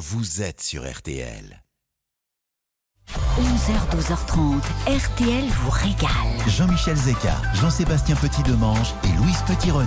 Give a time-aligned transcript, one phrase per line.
[0.00, 1.62] vous êtes sur RTL.
[3.36, 6.48] 11h, 12h30, RTL vous régale.
[6.48, 9.86] Jean-Michel Zeka, Jean-Sébastien Petit-Demange et Louise Petit-Renaud.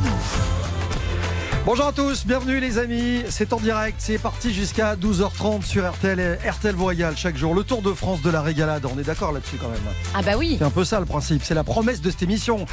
[1.66, 6.20] Bonjour à tous, bienvenue les amis, c'est en direct, c'est parti jusqu'à 12h30 sur RTL
[6.20, 7.56] et RTL Voyal chaque jour.
[7.56, 9.82] Le Tour de France de la régalade, on est d'accord là-dessus quand même.
[10.14, 10.58] Ah bah oui.
[10.60, 12.68] C'est un peu ça le principe, c'est la promesse de cette émission.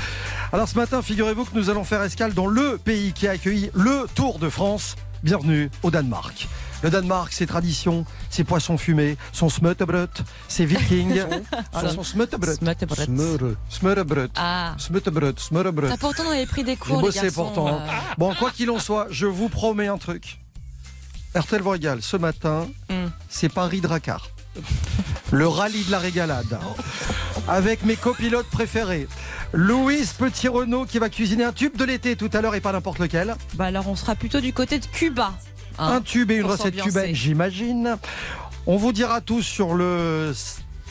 [0.53, 3.71] Alors ce matin, figurez-vous que nous allons faire escale dans le pays qui a accueilli
[3.73, 4.97] le Tour de France.
[5.23, 6.47] Bienvenue au Danemark.
[6.83, 10.11] Le Danemark, ses traditions, ses poissons fumés, son smuttebrød,
[10.49, 11.21] ses vikings.
[11.73, 12.03] Ah, son.
[12.03, 12.57] Smuttebrød.
[13.05, 13.55] Smøre.
[13.69, 14.31] Smørrebrød.
[14.37, 14.75] Ah.
[14.79, 15.97] Smørrebrød.
[15.99, 17.69] Pourtant on avait pris des cours, bossé pourtant.
[17.69, 17.79] euh.
[18.19, 20.39] Bon, quoi qu'il en soit, je vous promets un truc.
[21.37, 23.09] RTL Voyal, ce matin, Hmm.
[23.29, 24.29] c'est Paris-Dracar.
[25.31, 26.59] Le rallye de la régalade.
[27.47, 29.07] Avec mes copilotes préférés.
[29.53, 32.99] Louise Petit-Renaud qui va cuisiner un tube de l'été tout à l'heure et pas n'importe
[32.99, 33.37] lequel.
[33.55, 35.33] Bah alors on sera plutôt du côté de Cuba.
[35.81, 35.97] Hein.
[35.97, 37.97] un tube et une recette cubaine, j'imagine.
[38.67, 40.33] On vous dira tout sur le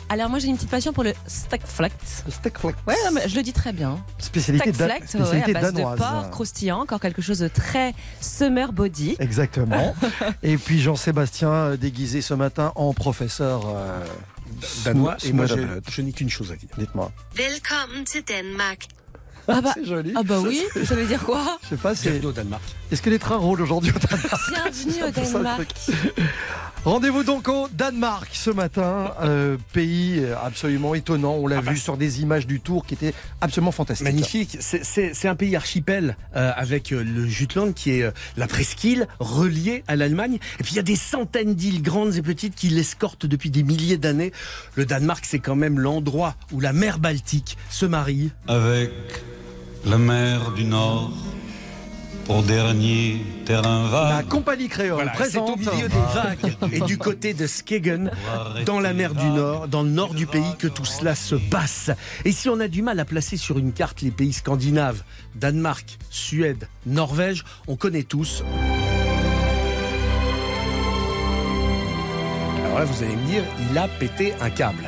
[0.10, 1.90] Alors moi j'ai une petite passion pour le steak flat.
[2.30, 2.76] steak flex.
[2.88, 4.04] Ouais, non, mais je le dis très bien.
[4.18, 5.94] Spécialité, Steak da- ouais, spécialité à base danoise.
[6.00, 9.16] de porc croustillant, encore quelque chose de très summer body.
[9.20, 9.96] Exactement.
[10.44, 14.04] et puis Jean-Sébastien euh, déguisé ce matin en professeur euh,
[14.84, 15.56] danois et moi je,
[15.90, 16.70] je n'ai qu'une chose à dire.
[16.78, 17.12] Dites-moi.
[17.36, 18.88] Velkommen til Danmark.
[19.50, 20.14] Ah bah, C'est joli.
[20.16, 22.10] ah bah oui, ça veut dire quoi Je sais pas, c'est.
[22.10, 22.64] Bienvenue au Danemark.
[22.92, 25.76] Est-ce que les trains roulent aujourd'hui au Danemark Bienvenue au Danemark.
[26.86, 31.34] Rendez-vous donc au Danemark ce matin, euh, pays absolument étonnant.
[31.34, 34.06] On l'a Ah bah, vu sur des images du Tour qui étaient absolument fantastiques.
[34.06, 34.58] Magnifique.
[34.62, 39.84] C'est- un pays archipel euh, avec euh, le Jutland qui est euh, la presqu'île reliée
[39.88, 40.40] à l'Allemagne.
[40.60, 43.64] Et puis il y a des centaines d'îles grandes et petites qui l'escortent depuis des
[43.64, 44.32] milliers d'années.
[44.76, 48.32] Le Danemark, c'est quand même l'endroit où la mer Baltique se marie.
[48.48, 48.92] avec
[49.86, 51.12] la mer du Nord
[52.26, 54.28] pour dernier terrain La vague.
[54.28, 55.50] compagnie créole Voilà, présente.
[55.50, 58.12] au milieu des vagues et du côté de Skegen,
[58.66, 61.90] dans la mer du Nord, dans le nord du pays, que tout cela se passe.
[62.26, 65.02] Et si on a du mal à placer sur une carte les pays scandinaves,
[65.36, 68.44] Danemark, Suède, Norvège, on connaît tous.
[72.66, 74.84] Alors là, vous allez me dire, il a pété un câble.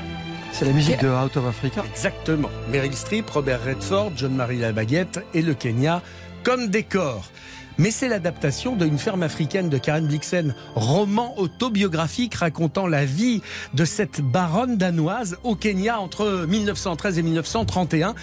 [0.53, 1.83] C'est la musique de Out of Africa.
[1.89, 2.49] Exactement.
[2.71, 6.01] Meryl Streep, Robert Redford, John-Marie Labaguette et le Kenya
[6.43, 7.25] comme décor.
[7.77, 13.41] Mais c'est l'adaptation de Une ferme africaine de Karen Blixen, roman autobiographique racontant la vie
[13.73, 18.13] de cette baronne danoise au Kenya entre 1913 et 1931.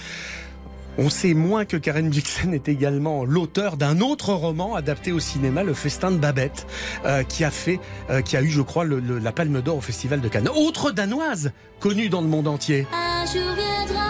[1.00, 5.62] On sait moins que Karen Blixen est également l'auteur d'un autre roman adapté au cinéma,
[5.62, 6.66] Le Festin de Babette,
[7.04, 7.78] euh, qui a fait,
[8.10, 10.48] euh, qui a eu, je crois, le- le- la Palme d'Or au Festival de Cannes.
[10.48, 12.84] Autre danoise connue dans le monde entier.
[12.92, 14.06] Un jour viendra,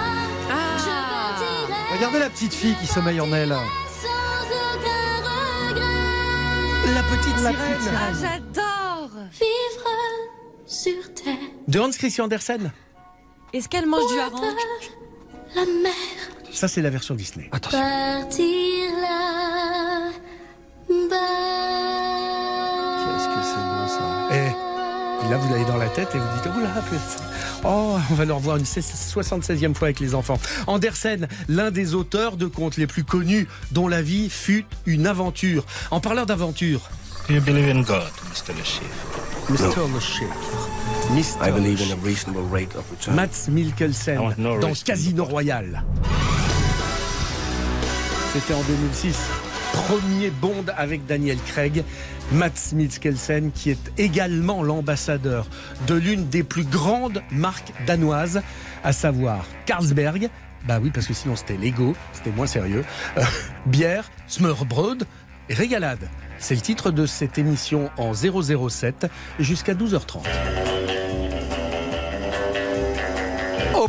[0.49, 1.35] je Ah.
[1.37, 3.51] partirai Regardez la petite fille qui sommeille en elle.
[3.51, 6.95] sans aucun regret.
[6.95, 9.91] La petite La sirène petite Ah j'adore Vivre
[10.67, 11.35] sur terre,
[11.69, 12.73] de Hans Christian Andersen.
[13.53, 14.41] Est-ce qu'elle mange du hareng
[15.55, 15.93] la mer,
[16.53, 17.49] Ça, c'est la version Disney.
[17.53, 17.79] Attention.
[17.79, 20.15] partir là-bas.
[23.05, 24.35] Qu'est-ce que c'est beau ça.
[24.35, 27.25] Et là, vous l'avez dans la tête et vous dites Oh là, putain.
[27.65, 30.39] Oh, on va le revoir une 76e fois avec les enfants.
[30.67, 35.65] Andersen, l'un des auteurs de contes les plus connus, dont la vie fut une aventure.
[35.91, 36.81] En parlant d'aventure,
[37.29, 38.55] Do you believe in God, Mr.
[38.57, 38.87] Le Chiffre?
[39.51, 39.93] Mr.
[39.93, 40.69] Le Chiffre.
[41.11, 43.17] I believe in Le a reasonable rate of return.
[43.17, 44.75] Mats Mikkelsen no dans.
[44.85, 45.83] Casino Royale.
[48.35, 49.17] C'était en 2006.
[49.73, 51.83] Premier Bond avec Daniel Craig.
[52.33, 55.47] Mats Mikkelsen qui est également l'ambassadeur
[55.87, 58.43] de l'une des plus grandes marques danoises,
[58.85, 60.29] à savoir Carlsberg.
[60.67, 62.85] Bah oui, parce que sinon c'était Lego, c'était moins sérieux.
[63.17, 63.25] Euh,
[63.67, 65.05] bière, Smørbrød
[65.49, 66.07] et Régalade.
[66.39, 69.07] C'est le titre de cette émission en 007
[69.41, 70.78] jusqu'à 12h30.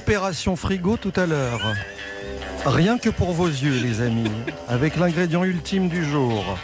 [0.10, 1.62] Opération frigo tout à l'heure.
[2.66, 4.32] Rien que pour vos yeux, les amis.
[4.68, 6.58] Avec l'ingrédient ultime du jour.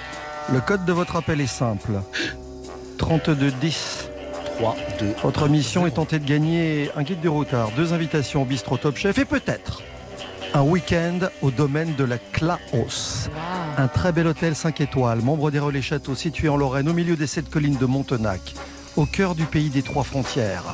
[0.51, 1.91] Le code de votre appel est simple.
[2.97, 4.09] 3210.
[4.57, 8.45] 3, 2, Votre mission est tentée de gagner un guide du routard, deux invitations au
[8.45, 9.83] bistrot Top Chef et peut-être
[10.56, 13.30] un week-end au domaine de la Claos.
[13.77, 17.15] Un très bel hôtel 5 étoiles, membre des Relais Châteaux, situé en Lorraine, au milieu
[17.15, 18.56] des sept collines de Montenac,
[18.95, 20.74] au cœur du pays des trois frontières.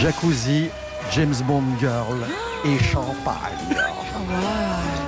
[0.00, 0.68] Jacuzzi,
[1.12, 2.18] James Bond Girl
[2.64, 3.34] et champagne.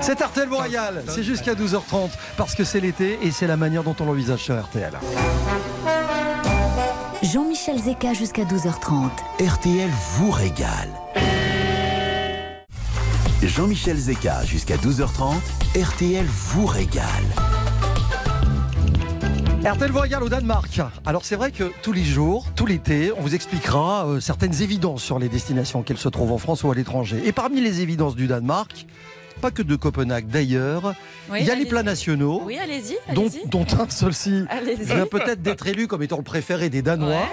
[0.01, 3.97] C'est RTL Royal, c'est jusqu'à 12h30 parce que c'est l'été et c'est la manière dont
[4.01, 4.93] on l'envisage sur RTL.
[7.23, 9.11] Jean-Michel Zeka jusqu'à 12h30.
[9.41, 10.91] RTL vous régale.
[13.43, 15.35] Jean-Michel Zeka jusqu'à 12h30,
[15.77, 17.56] RTL vous régale.
[19.67, 20.81] RTL Voyage au Danemark.
[21.05, 25.03] Alors c'est vrai que tous les jours, tout l'été, on vous expliquera euh, certaines évidences
[25.03, 27.21] sur les destinations qu'elles se trouvent en France ou à l'étranger.
[27.25, 28.87] Et parmi les évidences du Danemark,
[29.41, 30.95] pas que de Copenhague d'ailleurs,
[31.31, 32.97] Oui, il y a les plats nationaux, Oui, allez-y.
[33.15, 33.49] dont, allez-y.
[33.49, 34.85] dont un seul-ci Allez-y.
[34.85, 37.29] vient peut-être d'être élu comme étant le préféré des Danois, Ouais.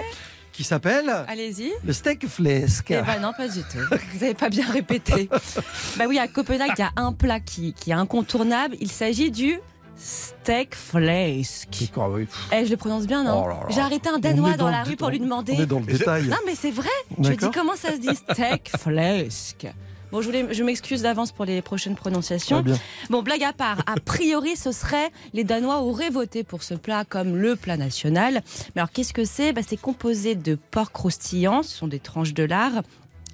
[0.52, 1.70] qui s'appelle Allez-y.
[1.84, 2.90] le steak flesk.
[2.90, 3.78] Eh ben non, pas du tout.
[4.12, 5.28] Vous n'avez pas bien répété.
[5.96, 8.76] bah oui, à Copenhague, il y a un plat qui, qui est incontournable.
[8.80, 9.58] Il s'agit du
[9.96, 11.68] steak flesk.
[11.96, 12.26] Oui.
[12.52, 13.66] Eh, je le prononce bien, non Oh.
[13.70, 15.54] J'ai arrêté un Danois dans, dans la rue pour lui demander.
[15.56, 16.28] On est dans le détail.
[16.28, 16.88] Non, mais c'est vrai.
[17.20, 19.66] Je lui dis comment ça se dit steak flesk.
[20.12, 22.62] Bon, je, voulais- je m'excuse d'avance pour les prochaines prononciations.
[23.10, 27.04] Bon, blague à part, a priori, ce serait les Danois auraient voté pour ce plat
[27.04, 28.42] comme le plat national.
[28.74, 29.52] Mais alors, qu'est-ce que c'est?
[29.52, 32.82] Bah, C'est composé de porc croustillant, ce sont des tranches de lard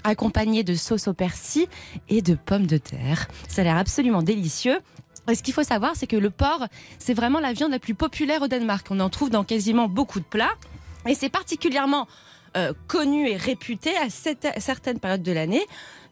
[0.05, 1.67] accompagnées de sauce au persil
[2.09, 3.29] et de pommes de terre.
[3.49, 4.79] Ça a l'air absolument délicieux.
[5.35, 6.67] Ce qu'il faut savoir, c'est que le porc,
[6.99, 8.87] c'est vraiment la viande la plus populaire au Danemark.
[8.91, 10.55] On en trouve dans quasiment beaucoup de plats.
[11.07, 12.07] Et c'est particulièrement
[12.57, 15.65] euh, connu et réputé à certaines périodes de l'année,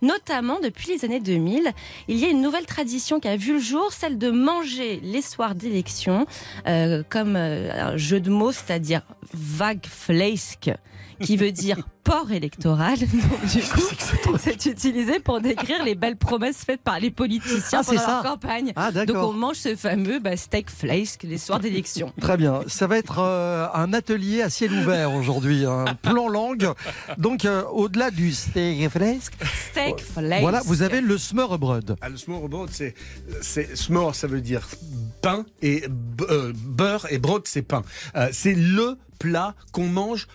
[0.03, 1.73] notamment depuis les années 2000.
[2.07, 5.21] Il y a une nouvelle tradition qui a vu le jour, celle de manger les
[5.21, 6.27] soirs d'élection,
[6.69, 9.03] euh, comme euh, un jeu de mots, c'est-à-dire
[9.35, 10.71] vague fleisk,
[11.21, 12.99] qui veut dire porc électoral.
[13.01, 17.85] Donc, du coup, c'est utilisé pour décrire les belles promesses faites par les politiciens Ah,
[17.85, 18.73] pendant leur campagne.
[18.77, 22.13] Ah Donc on mange ce fameux bah, steak fleisk les soirs d'élection.
[22.21, 22.61] Très bien.
[22.67, 26.71] Ça va être euh, un atelier à ciel ouvert aujourd'hui, un plan langue.
[27.19, 29.33] Donc euh, au-delà du steak flesk,
[29.71, 30.41] Steak fleisk.
[30.43, 31.97] voilà, vous avez le smørrebrød.
[32.01, 32.95] Ah, le smørrebrød, c'est,
[33.43, 34.67] c'est smør, ça veut dire
[35.23, 35.85] pain et
[36.31, 37.83] euh, beurre et brod, c'est pain.
[38.17, 40.27] Euh, c'est le plat qu'on mange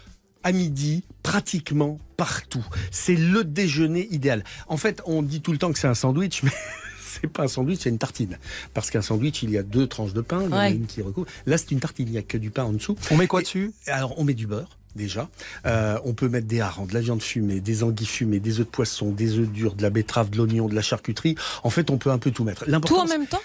[0.44, 2.66] à midi pratiquement partout.
[2.92, 4.44] C'est le déjeuner idéal.
[4.68, 6.52] En fait, on dit tout le temps que c'est un sandwich, mais
[7.02, 8.38] c'est pas un sandwich, c'est une tartine.
[8.74, 10.86] Parce qu'un sandwich, il y a deux tranches de pain, il y en a une
[10.86, 11.28] qui recouvre.
[11.46, 12.96] Là, c'est une tartine, il n'y a que du pain en dessous.
[13.12, 15.30] On met quoi Et- dessus alors, on met du beurre, déjà.
[15.66, 18.66] Euh, on peut mettre des harengs, de la viande fumée, des anguilles fumées, des œufs
[18.66, 21.36] de poisson, des œufs durs, de la betterave, de l'oignon, de la charcuterie.
[21.64, 22.66] En fait, on peut un peu tout mettre.
[22.82, 23.42] Tout en même temps?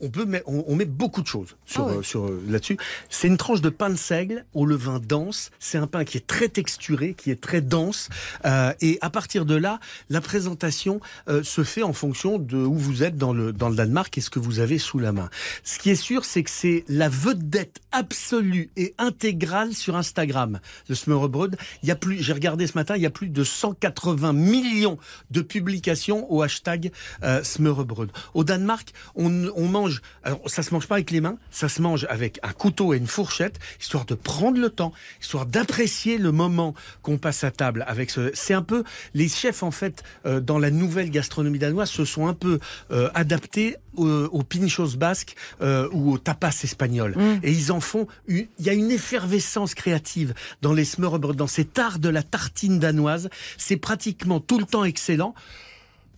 [0.00, 2.76] On peut mettre, on, on met beaucoup de choses sur, Ah euh, sur euh, là-dessus.
[3.08, 5.50] C'est une tranche de pain de seigle au levain dense.
[5.58, 8.08] C'est un pain qui est très texturé, qui est très dense.
[8.44, 12.74] Euh, et à partir de là, la présentation euh, se fait en fonction de où
[12.74, 15.30] vous êtes dans le dans le Danemark et ce que vous avez sous la main.
[15.64, 20.60] Ce qui est sûr, c'est que c'est la vedette absolue et intégrale sur Instagram.
[20.88, 21.56] Le smørrebrød.
[21.82, 24.98] Il y a plus, j'ai regardé ce matin, il y a plus de 180 millions
[25.30, 26.92] de publications au hashtag
[27.22, 28.10] euh, smørrebrød.
[28.34, 29.89] Au Danemark, on, on mange,
[30.22, 32.98] alors ça se mange pas avec les mains, ça se mange avec un couteau et
[32.98, 37.84] une fourchette, histoire de prendre le temps, histoire d'apprécier le moment qu'on passe à table
[37.86, 38.30] avec ce.
[38.34, 38.84] C'est un peu
[39.14, 42.58] les chefs en fait euh, dans la nouvelle gastronomie danoise se sont un peu
[42.90, 47.16] euh, adaptés au, au pinchos basque euh, ou au tapas espagnol.
[47.42, 48.06] Et ils en font.
[48.28, 52.78] Il y a une effervescence créative dans les smørrebrød, dans cet art de la tartine
[52.78, 53.28] danoise.
[53.58, 55.34] C'est pratiquement tout le temps excellent.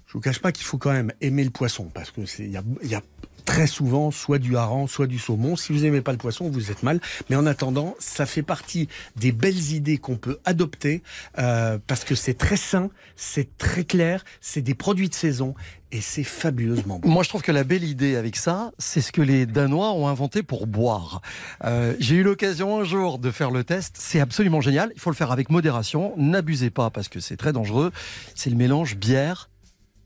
[0.06, 2.50] Je vous cache pas qu'il faut quand même aimer le poisson parce que c'est il
[2.50, 3.02] y a, il y a
[3.44, 5.56] très souvent soit du hareng, soit du saumon.
[5.56, 7.00] Si vous aimez pas le poisson, vous êtes mal.
[7.30, 11.02] Mais en attendant, ça fait partie des belles idées qu'on peut adopter
[11.38, 15.54] euh, parce que c'est très sain, c'est très clair, c'est des produits de saison
[15.92, 17.08] et c'est fabuleusement bon.
[17.08, 20.08] Moi, je trouve que la belle idée avec ça, c'est ce que les Danois ont
[20.08, 21.20] inventé pour boire.
[21.64, 23.96] Euh, J'ai eu l'occasion un jour de faire le test.
[23.98, 24.90] C'est absolument génial.
[24.94, 26.14] Il faut le faire avec modération.
[26.16, 27.92] N'abusez pas parce que c'est très dangereux.
[28.34, 29.50] C'est le mélange bière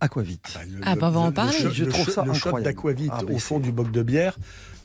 [0.01, 0.51] aquavite.
[0.55, 1.57] Bah, le- Ah, bah, on va en parler.
[1.73, 2.65] Je le trouve ça le incroyable.
[2.75, 4.37] d'aquavite Ah, au fond c'est- du boc de bière,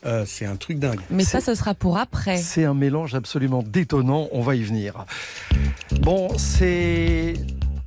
[0.06, 1.00] euh, c'est un truc dingue.
[1.10, 2.36] Mais ça, ce sera pour après.
[2.38, 4.28] C'est un mélange absolument détonnant.
[4.32, 5.04] On va y venir.
[6.00, 7.34] Bon, c'est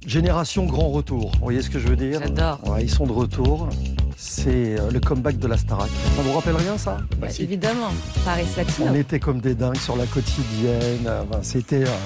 [0.06, 1.32] génération grand retour.
[1.34, 2.20] Vous voyez ce que je veux dire?
[2.22, 2.60] J'adore.
[2.70, 3.70] Ouais, Ils sont de retour.
[4.18, 5.90] C'est euh, le comeback de la Starac.
[6.16, 7.00] Ça vous rappelle rien ça?
[7.20, 7.44] Bah, si.
[7.44, 7.90] évidemment,
[8.24, 8.88] Paris Latino.
[8.90, 11.10] On était comme des dingues sur la quotidienne.
[11.30, 11.98] Enfin, C'était euh,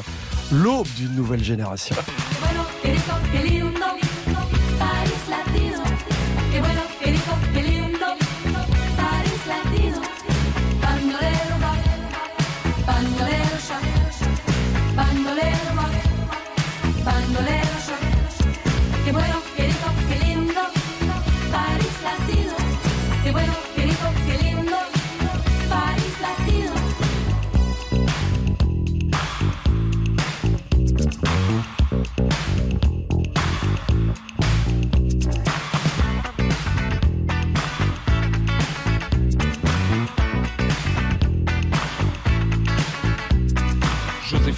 [0.51, 1.95] l'aube d'une nouvelle génération.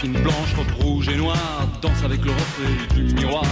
[0.10, 3.44] Blanche, robe rouge et noire, danse avec le reflet du miroir.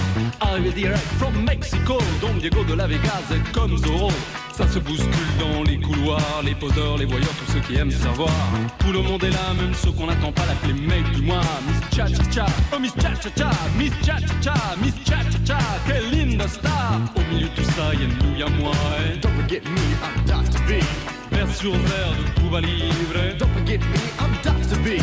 [0.42, 4.12] Arrivé direct from Mexico, Don Diego de la Vegas est comme Zorro.
[4.52, 8.32] Ça se bouscule dans les couloirs, les poseurs, les voyeurs, tous ceux qui aiment savoir.
[8.80, 11.42] Tout le monde est là, même ceux qu'on n'attend pas, l'appeler mec du mois.
[11.68, 15.18] Miss Cha Cha Cha, oh Miss Cha Cha Cha, Miss Cha Cha Cha, Miss Cha
[15.32, 17.00] Cha Cha, quelle linda star.
[17.16, 18.74] Au milieu de tout ça, y'a nous, y'a moi.
[19.14, 19.18] eh.
[19.22, 20.60] Don't forget me, I'm Dr.
[20.68, 20.84] B.
[21.32, 23.38] Vers sur verre de Cuba Libre.
[23.38, 24.59] Don't forget me, I'm Dr.
[24.78, 25.00] B.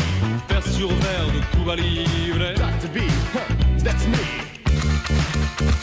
[0.49, 2.53] Vers sur verre de Cuba Libre.
[3.33, 5.76] Huh, that's me.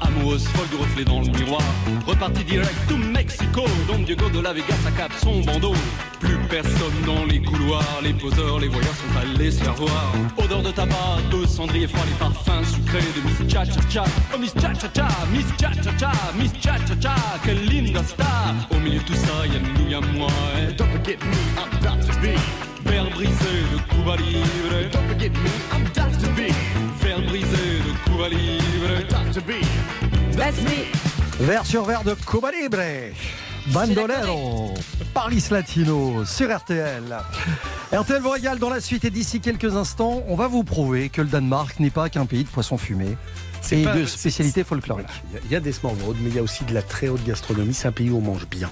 [0.00, 1.62] Amoureuse folle du reflet dans le miroir.
[2.06, 5.74] Reparti direct to Mexico, Don Diego de la Vega, sa cape, son bandeau.
[6.20, 10.12] Plus personne dans les couloirs, les poseurs, les voyeurs sont allés se faire voir.
[10.38, 14.04] Odeur de tabac, de cendrier froid, les parfums sucrés de Miss Cha Cha Cha.
[14.34, 17.14] Oh Miss Cha Cha Cha, Miss Cha Cha Cha, Miss Cha Cha Cha,
[17.44, 18.54] quelle linda star.
[18.70, 20.28] Au milieu de tout ça, y'a nous, y'a moi.
[20.58, 20.72] eh.
[20.76, 22.14] Don't forget me, I'm Dr.
[22.20, 22.26] B.
[22.84, 24.90] Verre brisé de Cuba Libre.
[24.92, 26.28] Don't forget me, I'm Dr.
[26.36, 26.52] B.
[27.02, 29.06] Verre brisé de Cuba Libre.
[30.36, 31.44] That's me.
[31.46, 32.78] Vert sur vert de Cuba Libre.
[33.68, 34.74] Bandolero,
[35.12, 37.02] Paris Latino sur RTL.
[37.92, 41.20] RTL vous régale dans la suite et d'ici quelques instants, on va vous prouver que
[41.20, 43.16] le Danemark n'est pas qu'un pays de poissons fumés
[43.62, 45.06] C'est de spécialités folkloriques.
[45.08, 45.20] Voilà.
[45.30, 46.82] Il y a- Il y a des small mais il y a aussi de la
[46.82, 47.74] très haute gastronomie.
[47.74, 48.70] C'est un pays où on mange bien.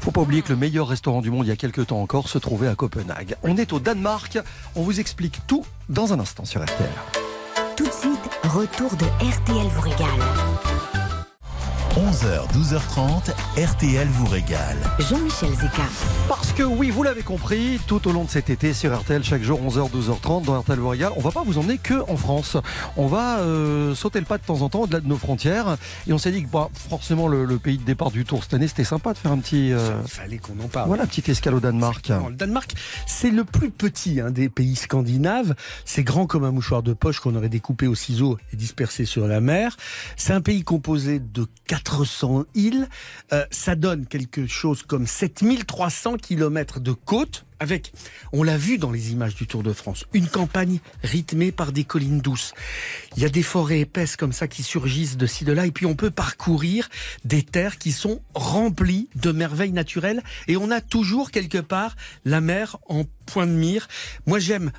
[0.00, 2.28] Faut pas oublier que le meilleur restaurant du monde il y a quelques temps encore
[2.28, 3.34] se trouvait à Copenhague.
[3.42, 4.38] On est au Danemark,
[4.76, 6.88] on vous explique tout dans un instant sur RTL.
[8.48, 10.95] Retour de RTL vous régale.
[11.96, 14.76] 11h, 12h30, RTL vous régale.
[14.98, 15.82] Jean-Michel Zeka.
[16.28, 19.42] Parce que oui, vous l'avez compris, tout au long de cet été sur RTL, chaque
[19.42, 22.58] jour 11h, 12h30 dans RTL vous régale, on va pas vous emmener que en France.
[22.98, 25.78] On va euh, sauter le pas de temps en temps au-delà de nos frontières.
[26.06, 28.52] Et on s'est dit que bah, forcément le, le pays de départ du tour cette
[28.52, 29.72] année, c'était sympa de faire un petit...
[29.72, 30.88] euh, Il fallait qu'on en parle.
[30.88, 32.10] voilà, petite escale au Danemark.
[32.28, 32.74] Le Danemark,
[33.06, 35.54] c'est le plus petit hein, des pays scandinaves.
[35.86, 39.26] C'est grand comme un mouchoir de poche qu'on aurait découpé au ciseau et dispersé sur
[39.26, 39.78] la mer.
[40.16, 41.46] C'est un pays composé de
[41.86, 42.88] 400 îles.
[43.32, 47.44] Euh, ça donne quelque chose comme 7300 kilomètres de côte.
[47.58, 47.92] Avec,
[48.32, 51.84] on l'a vu dans les images du Tour de France, une campagne rythmée par des
[51.84, 52.52] collines douces.
[53.16, 55.70] Il y a des forêts épaisses comme ça qui surgissent de ci de là, et
[55.70, 56.90] puis on peut parcourir
[57.24, 62.42] des terres qui sont remplies de merveilles naturelles, et on a toujours quelque part la
[62.42, 63.88] mer en point de mire.
[64.26, 64.70] Moi j'aime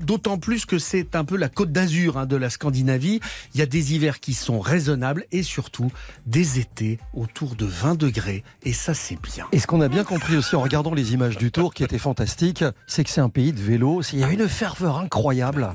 [0.00, 3.20] D'autant plus que c'est un peu la côte d'Azur hein, de la Scandinavie.
[3.54, 5.90] Il y a des hivers qui sont raisonnables et surtout
[6.26, 8.44] des étés autour de 20 degrés.
[8.64, 9.46] Et ça, c'est bien.
[9.52, 11.98] Et ce qu'on a bien compris aussi en regardant les images du tour qui étaient
[11.98, 14.02] fantastiques, c'est que c'est un pays de vélo.
[14.12, 15.74] Il y a une ferveur incroyable.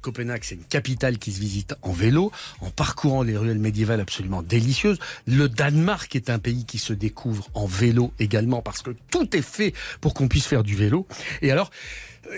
[0.00, 4.42] Copenhague, c'est une capitale qui se visite en vélo, en parcourant les ruelles médiévales absolument
[4.42, 4.98] délicieuses.
[5.26, 9.42] Le Danemark est un pays qui se découvre en vélo également parce que tout est
[9.42, 11.06] fait pour qu'on puisse faire du vélo.
[11.42, 11.70] Et alors,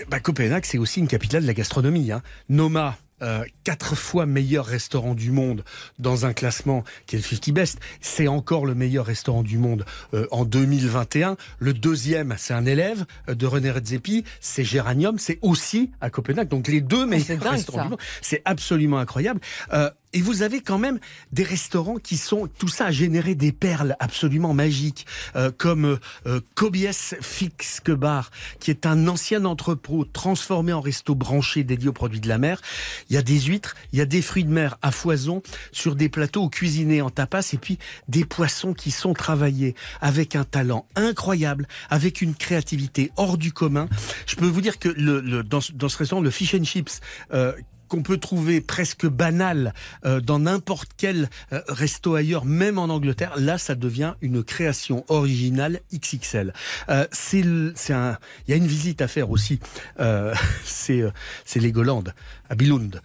[0.09, 2.11] bah, Copenhague, c'est aussi une capitale de la gastronomie.
[2.11, 2.21] Hein.
[2.49, 5.63] Noma, euh, quatre fois meilleur restaurant du monde
[5.99, 7.79] dans un classement qui est le 50 Best.
[8.01, 11.37] C'est encore le meilleur restaurant du monde euh, en 2021.
[11.59, 16.49] Le deuxième, c'est un élève euh, de René Redzepi, c'est Géranium, c'est aussi à Copenhague.
[16.49, 17.83] Donc les deux meilleurs c'est dingue, restaurants ça.
[17.83, 17.99] du monde.
[18.21, 19.39] C'est absolument incroyable.
[19.71, 20.99] Euh, et vous avez quand même
[21.31, 25.05] des restaurants qui sont, tout ça a généré des perles absolument magiques,
[25.35, 26.87] euh, comme euh, euh, Kobies
[27.21, 32.27] Fixke Bar, qui est un ancien entrepôt transformé en resto branché dédié aux produits de
[32.27, 32.61] la mer.
[33.09, 35.41] Il y a des huîtres, il y a des fruits de mer à foison
[35.71, 40.43] sur des plateaux cuisinés en tapas, et puis des poissons qui sont travaillés avec un
[40.43, 43.87] talent incroyable, avec une créativité hors du commun.
[44.27, 46.63] Je peux vous dire que le, le- dans, ce- dans ce restaurant, le fish and
[46.63, 46.99] chips,
[47.33, 47.53] euh,
[47.93, 49.71] qu'on peut trouver presque banal
[50.03, 55.05] euh, dans n'importe quel euh, resto ailleurs, même en Angleterre, là, ça devient une création
[55.09, 56.53] originale XXL.
[56.89, 59.59] Euh, c'est un, il y a une visite à faire aussi.
[59.99, 60.33] Euh,
[60.65, 61.03] c'est
[61.45, 62.03] c'est Legoland
[62.49, 62.99] à Billund.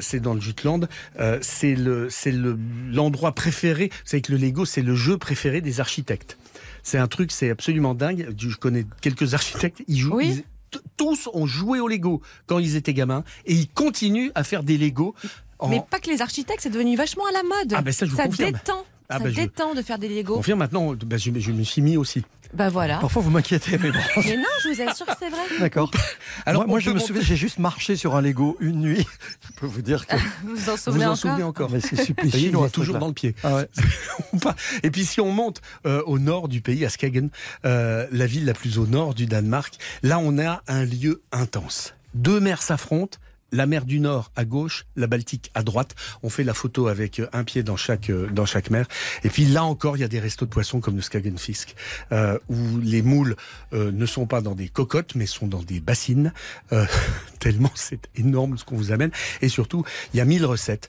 [0.00, 0.88] C'est dans le Jutland.
[1.40, 2.58] C'est le c'est le
[2.90, 3.88] l'endroit préféré.
[3.92, 6.38] Vous savez que le Lego, c'est le jeu préféré des architectes.
[6.82, 8.34] C'est un truc, c'est absolument dingue.
[8.36, 9.82] Je connais quelques architectes.
[9.86, 10.16] Ils jouent.
[10.16, 10.38] Oui.
[10.38, 10.44] ils-
[10.96, 14.78] tous ont joué au Lego quand ils étaient gamins et ils continuent à faire des
[14.78, 15.14] Lego.
[15.58, 15.68] En...
[15.68, 17.72] Mais pas que les architectes, c'est devenu vachement à la mode.
[17.74, 18.52] Ah, ben ça, je vous confirme.
[18.52, 18.84] détend.
[19.08, 20.34] Ah, ça ben, je- détend de faire des Lego.
[20.34, 22.22] Confirme maintenant, bah, je, je me suis mis aussi.
[22.54, 22.98] Bah voilà.
[22.98, 23.98] Parfois, vous m'inquiétez, mais bon.
[24.16, 25.42] Mais non, je vous assure que c'est vrai.
[25.60, 25.90] D'accord.
[26.46, 29.06] Alors, moi, je me monter- souviens, j'ai juste marché sur un Lego une nuit.
[29.42, 31.80] Je peux vous dire que Vous vous en souvenez vous en encore souvenez encore mais
[31.80, 33.34] c'est est, il ce toujours dans le pied.
[33.42, 33.68] Ah ouais.
[34.82, 37.30] Et puis si on monte euh, au nord du pays, à Skagen,
[37.64, 41.94] euh, la ville la plus au nord du Danemark, là on a un lieu intense.
[42.14, 43.18] Deux mers s'affrontent.
[43.50, 45.94] La mer du Nord à gauche, la Baltique à droite.
[46.22, 48.86] On fait la photo avec euh, un pied dans chaque euh, dans chaque mer.
[49.24, 51.74] Et puis là encore, il y a des restos de poissons comme le Skagenfisk,
[52.12, 53.36] euh, où les moules
[53.72, 56.32] ne sont pas dans des cocottes, mais sont dans des bassines.
[57.40, 59.10] Tellement c'est énorme ce qu'on vous amène.
[59.40, 60.88] Et surtout, il y a 1000 recettes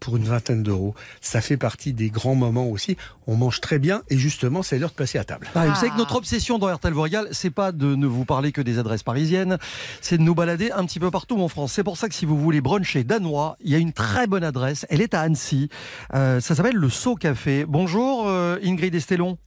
[0.00, 0.94] pour une vingtaine d'euros.
[1.20, 2.96] Ça fait partie des grands moments aussi.
[3.28, 5.48] On mange très bien et justement, c'est l'heure de passer à table.
[5.54, 8.52] Ah, Vous savez que notre obsession dans RTL régale, c'est pas de ne vous parler
[8.52, 9.58] que des adresses parisiennes,
[10.00, 11.72] c'est de nous balader un petit peu partout en France.
[11.72, 14.44] C'est pour ça que si vous voulez bruncher danois, il y a une très bonne
[14.44, 14.86] adresse.
[14.90, 15.68] Elle est à Annecy.
[16.14, 17.64] Euh, ça s'appelle le Sceau Café.
[17.66, 19.38] Bonjour euh, Ingrid Estelon.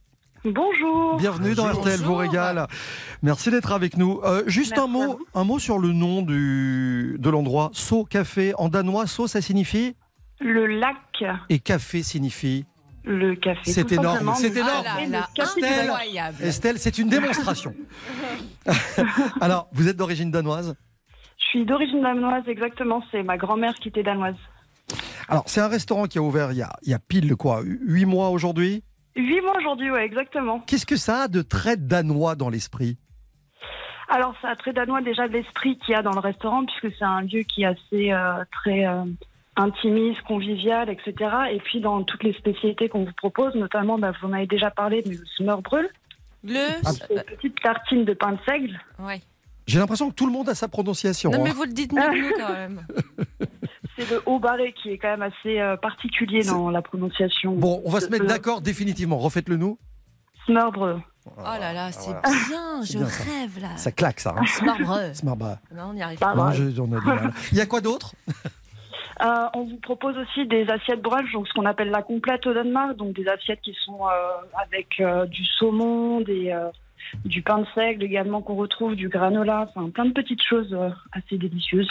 [0.44, 1.16] Bonjour.
[1.18, 1.80] Bienvenue dans Bonjour.
[1.82, 2.18] RTL vous Bonjour.
[2.18, 2.66] régale.
[3.22, 4.20] Merci d'être avec nous.
[4.24, 7.70] Euh, juste Merci un mot, un mot sur le nom du, de l'endroit.
[7.72, 8.54] Sceau Café.
[8.58, 9.96] En danois, Sceau ça signifie?
[10.40, 10.96] Le lac,
[11.50, 12.64] et café signifie?
[13.04, 13.70] Le café.
[13.70, 14.84] C'est énorme, c'est énorme.
[14.86, 15.80] Ah fait là là, le café du lac.
[15.80, 16.36] incroyable.
[16.42, 17.74] Estelle, c'est une démonstration.
[19.40, 20.76] Alors, vous êtes d'origine danoise
[21.38, 23.02] Je suis d'origine danoise, exactement.
[23.10, 24.36] C'est ma grand-mère qui était danoise.
[25.28, 27.62] Alors, c'est un restaurant qui a ouvert il y a, il y a pile quoi,
[27.64, 28.82] huit mois aujourd'hui.
[29.16, 30.60] Huit mois aujourd'hui, ouais, exactement.
[30.60, 32.98] Qu'est-ce que ça a de très danois dans l'esprit
[34.08, 36.96] Alors, ça a très danois déjà de l'esprit qu'il y a dans le restaurant, puisque
[36.96, 39.04] c'est un lieu qui est assez euh, très euh,
[39.56, 41.14] intimiste, convivial, etc.
[41.52, 44.70] Et puis, dans toutes les spécialités qu'on vous propose, notamment, bah, vous en avez déjà
[44.70, 45.86] parlé, mais le smørbrød,
[46.44, 46.80] Le.
[47.36, 48.80] petite tartine de pain de seigle.
[48.98, 49.20] Ouais.
[49.66, 51.30] J'ai l'impression que tout le monde a sa prononciation.
[51.30, 51.54] Non, mais hein.
[51.54, 52.86] vous le dites mieux quand même.
[53.96, 57.52] C'est le haut barré qui est quand même assez euh, particulier dans la prononciation.
[57.54, 59.18] Bon, on va se mettre d'accord définitivement.
[59.18, 59.78] Refaites-le nous.
[60.46, 60.98] Smørbrød.
[61.36, 62.22] Oh là là, c'est voilà.
[62.48, 63.24] bien, je bien, ça.
[63.24, 63.76] rêve là.
[63.76, 64.34] Ça claque ça.
[64.38, 64.46] hein.
[64.46, 65.12] Smørbrød.
[65.74, 66.34] Non, on n'y arrive Pas pas.
[66.34, 66.54] Non, mal.
[66.54, 67.32] je- on a du mal.
[67.52, 68.14] Il y a quoi d'autre?
[69.22, 72.54] Euh, on vous propose aussi des assiettes brunch, donc ce qu'on appelle la complète au
[72.54, 74.30] Danemark, donc des assiettes qui sont euh,
[74.64, 76.56] avec euh, du saumon, des,
[77.24, 80.74] du pain de seigle également qu'on retrouve, du granola, enfin plein de petites choses
[81.12, 81.90] assez délicieuses.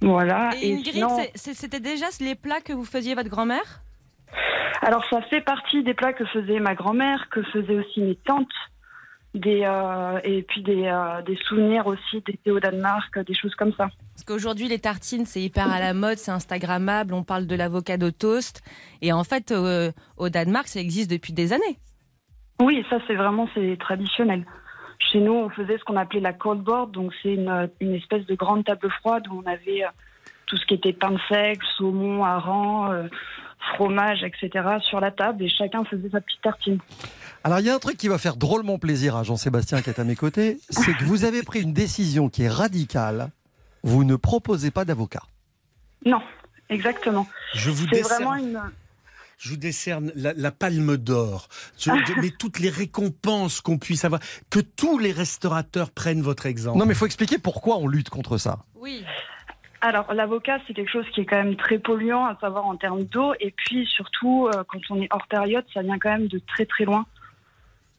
[0.00, 0.50] Voilà.
[0.62, 3.80] Et Ingrid, sinon- c'est- c'est- c'était déjà les plats que vous faisiez votre grand-mère?
[4.82, 8.46] Alors ça fait partie des plats que faisait ma grand-mère, que faisaient aussi mes tantes,
[9.34, 13.72] des, euh, et puis des, euh, des souvenirs aussi d'été au Danemark, des choses comme
[13.72, 13.88] ça.
[14.18, 18.10] Parce qu'aujourd'hui, les tartines, c'est hyper à la mode, c'est Instagrammable, on parle de l'avocado
[18.10, 18.62] toast.
[19.00, 21.78] Et en fait, euh, au Danemark, ça existe depuis des années.
[22.60, 24.44] Oui, ça c'est vraiment c'est traditionnel.
[24.98, 28.26] Chez nous, on faisait ce qu'on appelait la cold board, donc c'est une, une espèce
[28.26, 29.88] de grande table froide où on avait euh,
[30.46, 33.08] tout ce qui était pain de seigle, saumon, hareng, euh,
[33.76, 34.78] fromage, etc.
[34.80, 36.78] sur la table et chacun faisait sa petite tartine.
[37.44, 40.00] Alors, il y a un truc qui va faire drôlement plaisir à Jean-Sébastien qui est
[40.00, 43.30] à mes côtés, c'est que vous avez pris une décision qui est radicale.
[43.82, 45.22] Vous ne proposez pas d'avocat.
[46.04, 46.20] Non,
[46.68, 47.26] exactement.
[47.54, 48.60] Je vous C'est décerne, vraiment une.
[49.38, 51.48] je vous décerne la, la palme d'or,
[52.20, 56.78] mais toutes les récompenses qu'on puisse avoir, que tous les restaurateurs prennent votre exemple.
[56.78, 58.64] Non, mais il faut expliquer pourquoi on lutte contre ça.
[58.76, 59.04] Oui.
[59.80, 63.04] Alors, l'avocat, c'est quelque chose qui est quand même très polluant, à savoir en termes
[63.04, 63.32] d'eau.
[63.38, 66.66] Et puis, surtout, euh, quand on est hors période, ça vient quand même de très,
[66.66, 67.06] très loin.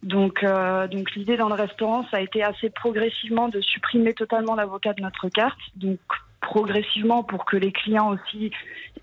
[0.03, 4.55] Donc, euh, donc l'idée dans le restaurant, ça a été assez progressivement de supprimer totalement
[4.55, 5.59] l'avocat de notre carte.
[5.75, 5.99] Donc,
[6.41, 8.51] progressivement pour que les clients aussi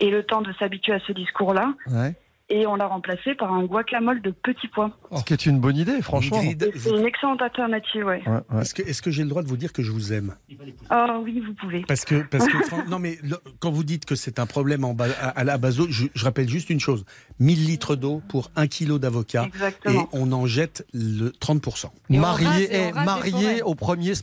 [0.00, 1.74] aient le temps de s'habituer à ce discours-là.
[1.88, 2.14] Ouais.
[2.48, 4.92] Et on l'a remplacé par un guacamole de petits pois.
[5.16, 6.40] Ce qui est une bonne idée, franchement.
[6.40, 8.22] C'est une excellente alternative, ouais.
[8.24, 8.62] Ouais, ouais.
[8.62, 10.36] est-ce que, j'ai le droit de vous dire que je vous aime?
[10.92, 11.82] Oh oui, vous pouvez.
[11.88, 12.56] Parce que, parce que
[12.88, 15.58] non, mais le- quand vous dites que c'est un problème en bas- à, à la
[15.58, 17.04] base je rappelle juste une chose
[17.38, 19.46] 1000 litres d'eau pour 1 kilo d'avocat.
[19.86, 21.86] Et on en jette le 30%.
[22.10, 24.14] Et on marié rase- et eh, marié au premier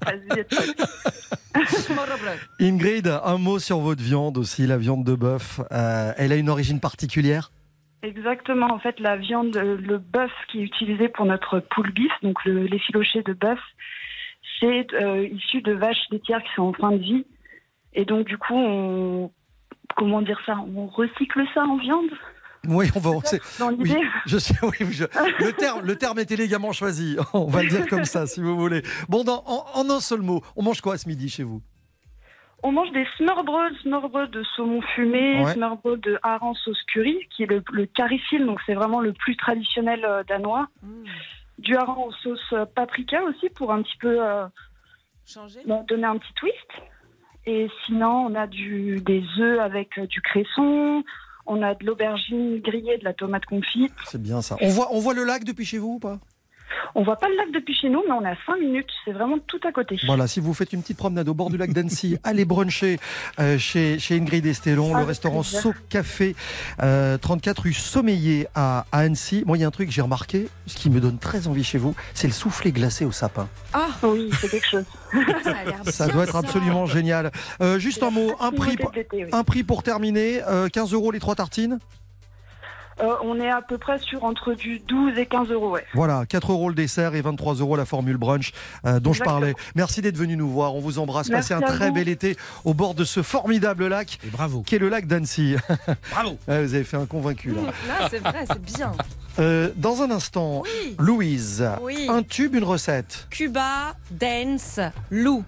[0.00, 0.56] presque.
[1.68, 2.38] Smørrebrød.
[2.60, 5.60] Ingrid, un mot sur votre viande aussi, la viande de bœuf.
[5.72, 7.50] Euh, elle a une origine particulière?
[8.02, 8.66] Exactement.
[8.72, 12.66] En fait, la viande, le bœuf qui est utilisé pour notre poule bif, donc le-
[12.66, 13.58] l'effiloché de bœuf,
[14.60, 17.26] c'est euh, issu de vaches laitières qui sont en fin de vie.
[17.94, 19.30] Et donc, du coup, on.
[19.96, 22.10] Comment dire ça On recycle ça en viande
[22.68, 23.10] Oui, on va.
[23.58, 24.00] dans oui, l'idée.
[24.26, 25.04] je sais, oui, je-
[25.44, 27.16] le, terme, le terme est élégamment choisi.
[27.32, 28.82] On va le dire comme ça, si vous voulez.
[29.08, 31.62] Bon, dans- en, en un seul mot, on mange quoi ce midi chez vous?
[32.62, 35.52] On mange des smørbrød, smørbrød de saumon fumé, Ouais.
[35.52, 39.36] smørbrød de hareng sauce curry, qui est le, le carifil, donc c'est vraiment le plus
[39.36, 40.66] traditionnel euh, danois.
[41.58, 44.46] Du hareng aux sauces euh, paprika aussi pour un petit peu euh,
[45.26, 46.70] Changer donner un petit twist.
[47.46, 51.04] Et sinon, on a du, des œufs avec euh, du cresson,
[51.46, 53.92] on a de l'aubergine grillée, de la tomate confite.
[54.04, 54.56] C'est bien ça.
[54.60, 56.18] On voit, on voit le lac depuis chez vous ou pas?
[56.94, 59.38] On voit pas le lac depuis chez nous, mais on a 5 minutes, c'est vraiment
[59.46, 59.98] tout à côté.
[60.06, 62.98] Voilà, si vous faites une petite promenade au bord du lac d'Annecy, allez bruncher
[63.40, 65.42] euh, chez, chez Ingrid Estelon, le Avec restaurant.
[65.42, 66.34] So Café,
[66.82, 69.42] euh, 34 rue Sommeillé à, à Annecy.
[69.46, 71.64] Moi, il y a un truc que j'ai remarqué, ce qui me donne très envie
[71.64, 73.48] chez vous, c'est le soufflé glacé au sapin.
[73.72, 74.84] Ah, Oui, c'est quelque chose.
[75.90, 76.38] ça a doit être ça.
[76.38, 77.30] absolument génial.
[77.60, 78.76] Euh, juste un mot, un prix,
[79.12, 79.24] oui.
[79.32, 81.78] un pour terminer, euh, 15 euros les trois tartines.
[83.00, 85.84] Euh, on est à peu près sur entre du 12 et 15 euros, ouais.
[85.94, 88.52] Voilà, 4 euros le dessert et 23 euros la formule brunch
[88.86, 89.54] euh, dont je parlais.
[89.74, 90.74] Merci d'être venu nous voir.
[90.74, 91.28] On vous embrasse.
[91.28, 91.94] Merci Passez un très vous.
[91.94, 94.62] bel été au bord de ce formidable lac Et bravo.
[94.62, 95.56] qui est le lac d'Annecy.
[96.10, 96.38] Bravo.
[96.48, 97.62] Ouais, vous avez fait un convaincu là.
[97.88, 98.92] Là, c'est vrai, c'est bien.
[99.38, 100.96] Euh, dans un instant, Oui.
[100.98, 102.06] Louise, Oui.
[102.08, 103.26] un tube, une recette.
[103.30, 104.80] Cuba, dance,
[105.10, 105.44] loup.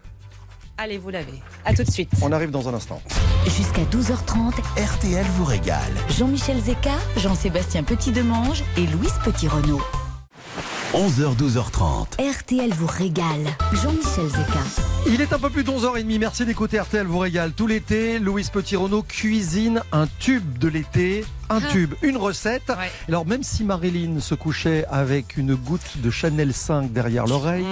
[0.80, 1.34] Allez, vous l'avez.
[1.64, 2.08] À tout de suite.
[2.22, 3.02] On arrive dans un instant.
[3.46, 5.80] Jusqu'à 12h30, RTL vous régale.
[6.16, 9.80] Jean-Michel Zeka, Jean-Sébastien Petit-Demange et Louise Petit-Renault.
[10.94, 12.06] 11h, 12h30.
[12.32, 13.44] RTL vous régale.
[13.72, 14.60] Jean-Michel Zeka.
[15.08, 16.18] Il est un peu plus de 11h30.
[16.18, 17.52] Merci d'écouter RTL vous régale.
[17.52, 21.24] Tout l'été, Louise Petit-Renault cuisine un tube de l'été.
[21.50, 21.68] Un Ah.
[21.72, 22.68] tube, une recette.
[22.68, 22.90] Ouais.
[23.08, 27.64] Alors même si Marilyn se couchait avec une goutte de Chanel 5 derrière l'oreille,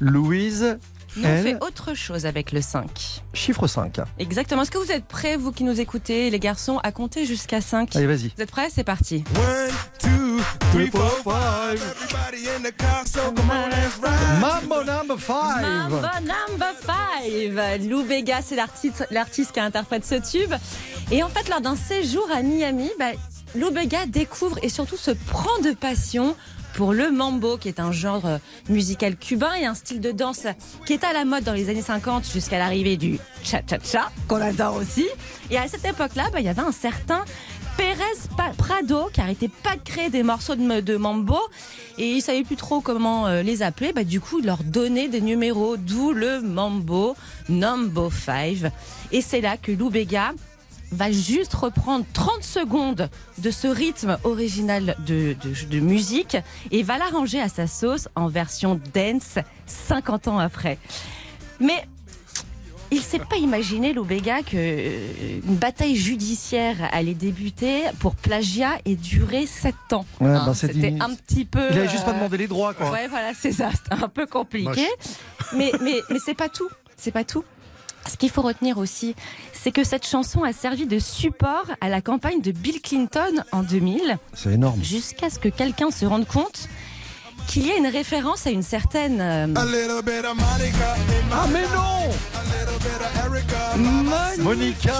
[0.00, 0.78] Louise,
[1.16, 3.22] Nous, on fait autre chose avec le 5.
[3.34, 4.00] chiffre 5.
[4.18, 4.62] Exactement.
[4.62, 7.94] Est-ce que vous êtes prêts, vous qui nous écoutez, les garçons, à compter jusqu'à 5
[7.96, 8.32] Allez, vas-y.
[8.36, 8.68] Vous êtes prêts?
[8.70, 9.24] C'est parti.
[14.40, 20.52] Mambo number 5 Mambo number 5 Lou Bega, c'est l'artiste l'artiste qui interprète ce tube.
[21.10, 23.12] Et en fait, lors d'un séjour à Miami, bah,
[23.54, 26.34] Lou Bega découvre et surtout se prend de passion
[26.74, 30.46] pour le mambo, qui est un genre euh, musical cubain et un style de danse
[30.86, 34.76] qui est à la mode dans les années 50 jusqu'à l'arrivée du cha-cha-cha, qu'on adore
[34.76, 35.06] aussi.
[35.50, 37.24] Et à cette époque-là, bah, il y avait un certain
[37.76, 41.38] Pérez Prado qui arrêtait pas de créer des morceaux de, mambo
[41.98, 43.92] et il savait plus trop comment euh, les appeler.
[43.92, 47.16] Bah, du coup, il leur donnait des numéros, d'où le mambo
[47.48, 48.70] Number 5.
[49.10, 50.32] Et c'est là que Lou Bega
[50.92, 56.36] va juste reprendre 30 secondes de ce rythme original de, de- de musique
[56.70, 60.78] et va l'arranger à sa sauce en version dance 50 ans après.
[61.60, 61.84] Mais
[62.90, 68.96] il s'est pas imaginé, Lobega, que euh, une bataille judiciaire allait débuter pour plagiat et
[68.96, 70.04] durer 7 ans.
[70.20, 71.68] Ouais, Hein, bah, C'était une- un petit peu.
[71.70, 72.90] Il avait juste pas euh, demandé les droits, quoi.
[72.90, 73.70] Ouais, voilà, c'est ça.
[73.70, 74.86] C'était un peu compliqué.
[75.56, 76.68] Mais, mais, mais c'est pas tout.
[76.98, 77.44] C'est pas tout.
[78.10, 79.14] Ce qu'il faut retenir aussi,
[79.62, 83.62] c'est que cette chanson a servi de support à la campagne de Bill Clinton en
[83.62, 84.82] 2000, C'est énorme.
[84.82, 86.68] jusqu'à ce que quelqu'un se rende compte
[87.46, 89.64] qu'il y a une référence à une certaine euh, Ah
[91.52, 92.02] mais non
[94.42, 94.92] Monica.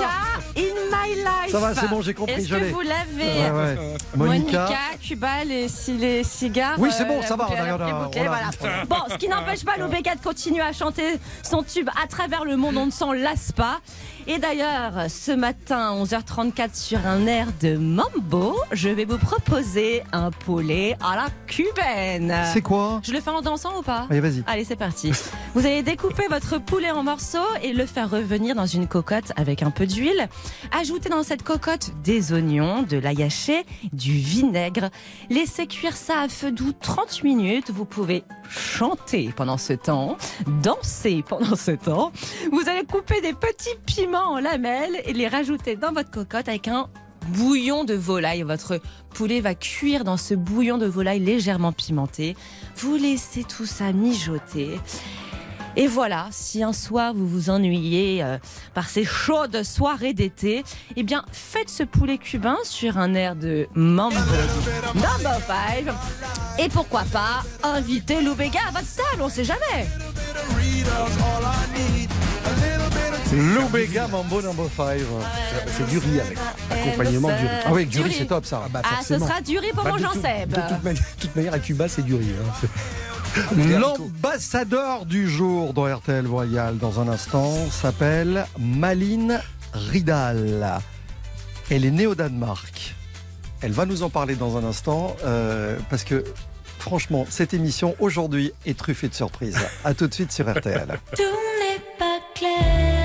[0.56, 1.50] in my life.
[1.50, 3.76] Ça va, c'est bon, j'ai compris, Est-ce je que vous l'avez Ouais, ouais.
[4.16, 4.58] Monica.
[4.60, 4.78] Monica.
[5.00, 6.76] Cuba, les, si- les cigares.
[6.78, 8.84] Oui, c'est bon, la ça va, on a- la on a- boucle, on a- voilà.
[8.88, 12.56] Bon, ce qui n'empêche pas Loubega de continuer à chanter son tube à travers le
[12.56, 13.80] monde, on ne s'en lasse pas.
[14.28, 20.30] Et d'ailleurs, ce matin, 11h34, sur un air de mambo, je vais vous proposer un
[20.30, 22.32] poulet à la cubaine.
[22.52, 23.00] C'est quoi?
[23.02, 24.06] Je le fais en dansant ou pas?
[24.10, 24.44] Allez, vas-y.
[24.46, 25.10] Allez, c'est parti.
[25.54, 29.64] Vous allez découper votre poulet en morceaux et le faire revenir dans une cocotte avec
[29.64, 30.28] un peu d'huile.
[30.70, 34.90] Ajoutez dans cette cocotte des oignons, de l'ail haché, du vinaigre.
[35.30, 37.70] Laissez cuire ça à feu doux 30 minutes.
[37.70, 40.16] Vous pouvez chanter pendant ce temps,
[40.62, 42.12] danser pendant ce temps.
[42.52, 46.68] Vous allez couper des petits piments en lamelles et les rajouter dans votre cocotte avec
[46.68, 46.88] un
[47.28, 48.42] bouillon de volaille.
[48.42, 48.80] Votre
[49.14, 52.36] poulet va cuire dans ce bouillon de volaille légèrement pimenté.
[52.76, 54.78] Vous laissez tout ça mijoter.
[55.74, 58.36] Et voilà, si un soir vous vous ennuyez euh,
[58.74, 60.64] par ces chaudes soirées d'été,
[60.96, 64.16] eh bien faites ce poulet cubain sur un air de mambo
[64.94, 65.86] number 5.
[66.58, 69.86] Et pourquoi pas inviter Loubega à votre table, on sait jamais.
[73.32, 75.00] Loubega Mambo Number 5.
[75.76, 76.38] C'est du riz avec
[76.70, 77.48] accompagnement du riz.
[77.64, 78.64] Ah oui, du riz, c'est top ça.
[78.70, 79.26] bah, Ah, ce forcément.
[79.26, 80.50] sera du riz pour Bah, mon de Jean tout- Seb.
[80.50, 82.32] De toute, manière, de toute manière, à Cuba, c'est du riz.
[82.38, 82.68] hein.
[83.80, 89.40] L'ambassadeur du jour dans RTL Royal dans un instant s'appelle Maline
[89.72, 90.80] Ridal.
[91.70, 92.94] Elle est née au Danemark.
[93.62, 96.24] Elle va nous en parler dans un instant euh, parce que
[96.78, 99.56] franchement, cette émission aujourd'hui est truffée de surprises.
[99.84, 100.98] À tout de suite sur RTL.
[101.16, 103.01] Tout n'est pas clair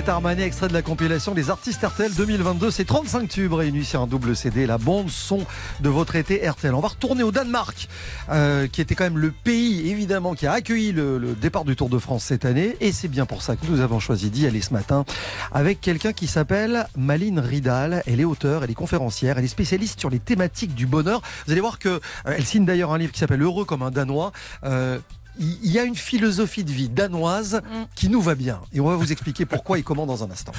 [0.00, 2.70] Juliette Armanet, extrait de la compilation des artistes RTL 2022.
[2.70, 5.44] C'est 35 tubes réunis sur un double CD, la bande son
[5.80, 6.74] de votre été RTL.
[6.74, 7.86] On va retourner au Danemark,
[8.30, 11.76] euh, qui était quand même le pays, évidemment, qui a accueilli le, le départ du
[11.76, 12.78] Tour de France cette année.
[12.80, 15.04] Et c'est bien pour ça que nous avons choisi d'y aller ce matin
[15.52, 18.02] avec quelqu'un qui s'appelle Maline Ridal.
[18.06, 21.20] Elle est auteure, elle est conférencière, elle est spécialiste sur les thématiques du bonheur.
[21.44, 23.90] Vous allez voir que euh, elle signe d'ailleurs un livre qui s'appelle Heureux comme un
[23.90, 24.32] Danois.
[24.64, 24.98] Euh,
[25.40, 27.62] il y a une philosophie de vie danoise
[27.94, 28.60] qui nous va bien.
[28.72, 30.52] Et on va vous expliquer pourquoi et comment dans un instant.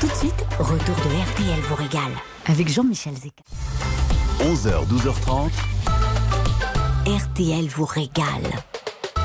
[0.00, 2.12] Tout de suite, retour de RTL vous régale
[2.46, 3.42] avec Jean-Michel Zeka.
[4.40, 5.50] 11h, 12h30.
[7.06, 8.50] RTL vous régale.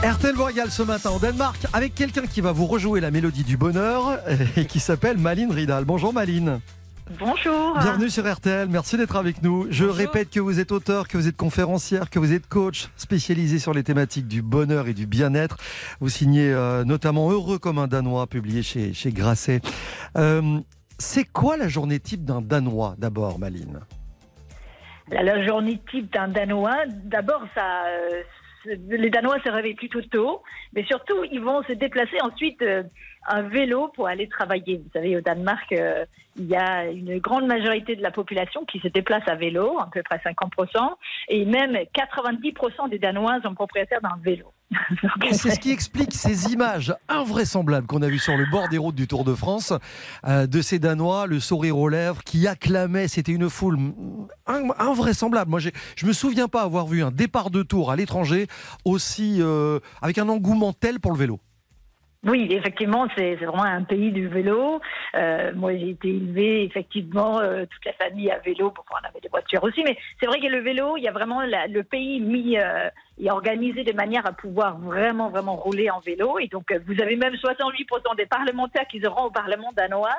[0.03, 3.43] RTL vous régale ce matin au Danemark avec quelqu'un qui va vous rejouer la mélodie
[3.43, 4.19] du bonheur
[4.57, 5.85] et qui s'appelle Maline Ridal.
[5.85, 6.59] Bonjour Maline.
[7.19, 7.77] Bonjour.
[7.79, 9.67] Bienvenue sur RTL, merci d'être avec nous.
[9.69, 13.59] Je répète que vous êtes auteur, que vous êtes conférencière, que vous êtes coach spécialisé
[13.59, 15.57] sur les thématiques du bonheur et du bien-être.
[15.99, 19.61] Vous signez euh, notamment Heureux comme un Danois, publié chez, chez Grasset.
[20.17, 20.59] Euh,
[20.99, 23.79] c'est quoi la journée type d'un Danois d'abord, Maline?
[25.09, 28.21] La, journée type d'un Danois, d'abord, ça, euh,
[28.65, 30.43] les Danois se réveillent plutôt tôt,
[30.73, 32.83] mais surtout, ils vont se déplacer ensuite euh,
[33.27, 34.77] un vélo pour aller travailler.
[34.77, 38.79] Vous savez, au Danemark, euh, il y a une grande majorité de la population qui
[38.79, 40.95] se déplace à vélo, à peu près 50%,
[41.29, 44.53] et même 90% des Danois sont propriétaires d'un vélo.
[45.31, 48.95] C'est ce qui explique ces images invraisemblables qu'on a vues sur le bord des routes
[48.95, 49.73] du Tour de France,
[50.27, 53.07] euh, de ces Danois, le sourire aux lèvres, qui acclamaient.
[53.07, 53.77] C'était une foule
[54.47, 55.49] in- invraisemblable.
[55.51, 58.47] Moi, je me souviens pas avoir vu un départ de Tour à l'étranger
[58.85, 61.39] aussi euh, avec un engouement tel pour le vélo.
[62.23, 64.79] Oui, effectivement, c'est vraiment un pays du vélo.
[65.15, 68.69] Euh, moi, j'ai été élevée, effectivement, euh, toute la famille à vélo.
[68.69, 71.11] Bon, on avait des voitures aussi, mais c'est vrai que le vélo, il y a
[71.11, 75.89] vraiment la- le pays mis euh, et organisé de manière à pouvoir vraiment, vraiment rouler
[75.89, 76.37] en vélo.
[76.37, 80.15] Et donc, euh, vous avez même 68% des parlementaires qui seront au Parlement danois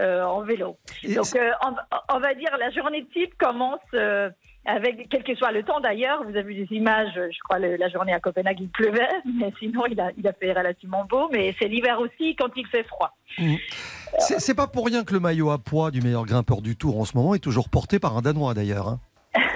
[0.00, 0.76] euh, en vélo.
[1.14, 4.28] Donc, euh, on, on va dire la journée type commence euh,
[4.66, 6.22] avec quel que soit le temps d'ailleurs.
[6.24, 9.82] Vous avez vu des images, je crois la journée à Copenhague il pleuvait, mais sinon
[9.86, 11.28] il a, fait relativement beau.
[11.32, 13.16] Mais c'est l'hiver aussi quand il fait froid.
[14.18, 17.00] C'est c'est pas pour rien que le maillot à poids du meilleur grimpeur du Tour
[17.00, 18.88] en ce moment est toujours porté par un Danois d'ailleurs.
[18.88, 19.00] hein.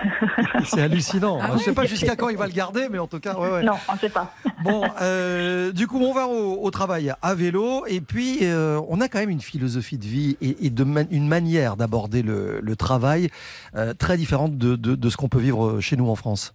[0.64, 1.38] C'est hallucinant.
[1.42, 3.34] Ah Je sais ouais pas jusqu'à quand il va le garder, mais en tout cas,
[3.34, 3.62] ouais, ouais.
[3.62, 4.32] Non, on ne sait pas.
[4.64, 9.00] Bon, euh, du coup, on va au, au travail à vélo, et puis euh, on
[9.00, 12.58] a quand même une philosophie de vie et, et de man- une manière d'aborder le,
[12.60, 13.28] le travail
[13.76, 16.54] euh, très différente de, de- de ce qu'on peut vivre chez nous en France.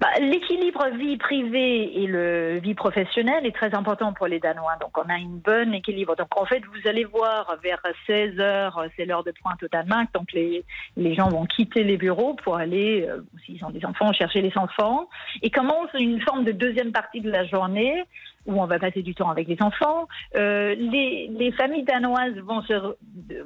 [0.00, 4.76] Bah, L'équilibre vie privée et le vie professionnelle est très important pour les Danois.
[4.80, 6.16] Donc, on a une bonne équilibre.
[6.16, 10.08] Donc, en fait, vous allez voir vers 16 heures, c'est l'heure de pointe au Danemark.
[10.14, 10.64] Donc, les,
[10.96, 14.56] les gens vont quitter les bureaux pour aller, euh, s'ils ont des enfants, chercher les
[14.56, 15.06] enfants.
[15.42, 18.02] Et commence une forme de deuxième partie de la journée
[18.46, 20.08] où on va passer du temps avec les enfants.
[20.36, 22.74] Euh, les, les familles danoises vont se,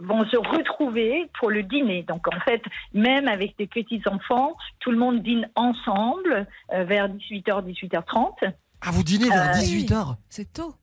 [0.01, 2.03] vont se retrouver pour le dîner.
[2.05, 7.65] Donc en fait, même avec des petits-enfants, tout le monde dîne ensemble euh, vers 18h,
[7.65, 8.53] 18h30.
[8.83, 10.75] Ah, vous dînez vers Euh, 18h C'est tôt.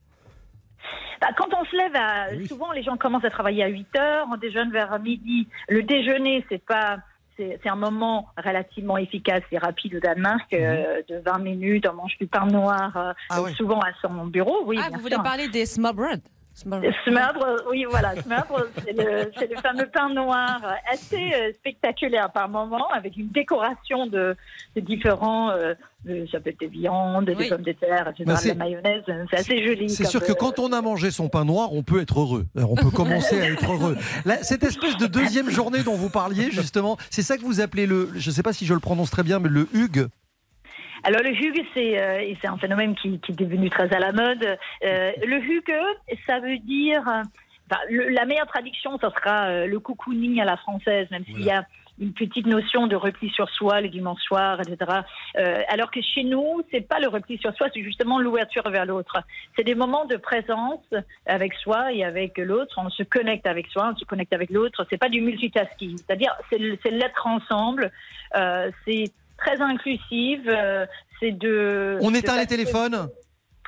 [1.21, 4.27] Bah, quand on se lève, à, souvent les gens commencent à travailler à 8 heures,
[4.31, 5.47] on déjeune vers midi.
[5.69, 6.97] Le déjeuner, c'est pas,
[7.37, 11.87] c'est un moment relativement efficace et rapide au Danemark, euh, de 20 minutes.
[11.91, 13.53] On mange du pain noir, euh, Ah ouais.
[13.53, 14.63] souvent à son bureau.
[14.65, 16.21] Oui, ah, vous voulez parler des smørbrød
[17.05, 22.49] Smørbrød, oui, voilà, c'est le, c'est le fameux pain noir euh, assez euh, spectaculaire par
[22.49, 24.35] moment, avec une décoration de,
[24.75, 25.73] de différents, euh,
[26.05, 28.55] de- ça peut être des viandes, des pommes de terre, etc., Bah, de c'est- la
[28.55, 29.89] mayonnaise, euh, c'est assez joli.
[29.89, 32.19] C'est comme, sûr que euh, quand on a mangé son pain noir, on peut être
[32.19, 32.45] heureux.
[32.57, 33.97] Euh, On peut commencer à être heureux.
[34.25, 37.85] Là, cette espèce de deuxième journée dont vous parliez, justement, c'est ça que vous appelez
[37.85, 40.07] le, je ne sais pas si je le prononce très bien, mais le hug.
[41.03, 44.57] Alors le hug, c'est euh, un phénomène qui, qui est devenu très à la mode.
[44.83, 45.73] Euh, le hug,
[46.27, 47.23] ça veut dire, enfin,
[47.89, 51.65] la meilleure traduction, ça sera euh, le cocooning à la française, même s'il y a
[51.99, 55.01] une petite notion de repli sur soi le dimanche soir, etc.
[55.37, 58.85] Euh, alors que chez nous, c'est pas le repli sur soi, c'est justement l'ouverture vers
[58.85, 59.21] l'autre.
[59.55, 60.83] C'est des moments de présence
[61.27, 62.75] avec soi et avec l'autre.
[62.77, 64.85] On se connecte avec soi, on se connecte avec l'autre.
[64.89, 67.91] C'est pas du multitasking, c'est-à-dire c'est l'être ensemble.
[68.35, 69.11] Euh, c'est
[69.43, 70.47] très inclusive.
[70.47, 70.85] euh,
[71.19, 71.97] c'est de.
[72.01, 73.07] On de éteint les téléphones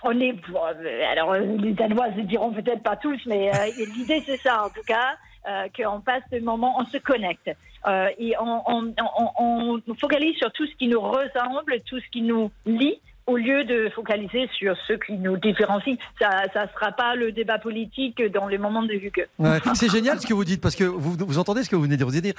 [0.03, 0.35] On est.
[0.55, 4.65] euh, alors, euh, les Danois ne diront peut-être pas tous, mais euh, l'idée, c'est ça,
[4.65, 5.15] en tout cas,
[5.49, 7.49] euh, qu'on passe ce moment, on se connecte.
[7.85, 12.09] Euh, et on, on, on- on focalise sur tout ce qui nous ressemble, tout ce
[12.11, 12.99] qui nous lie.
[13.25, 17.57] Au lieu de focaliser sur ce qui nous différencie, ça ne sera pas le débat
[17.57, 19.25] politique dans les moments de Hugues.
[19.39, 21.83] Ouais, C'est génial ce que vous dites, parce que vous, vous entendez ce que vous
[21.83, 22.33] venez de dire.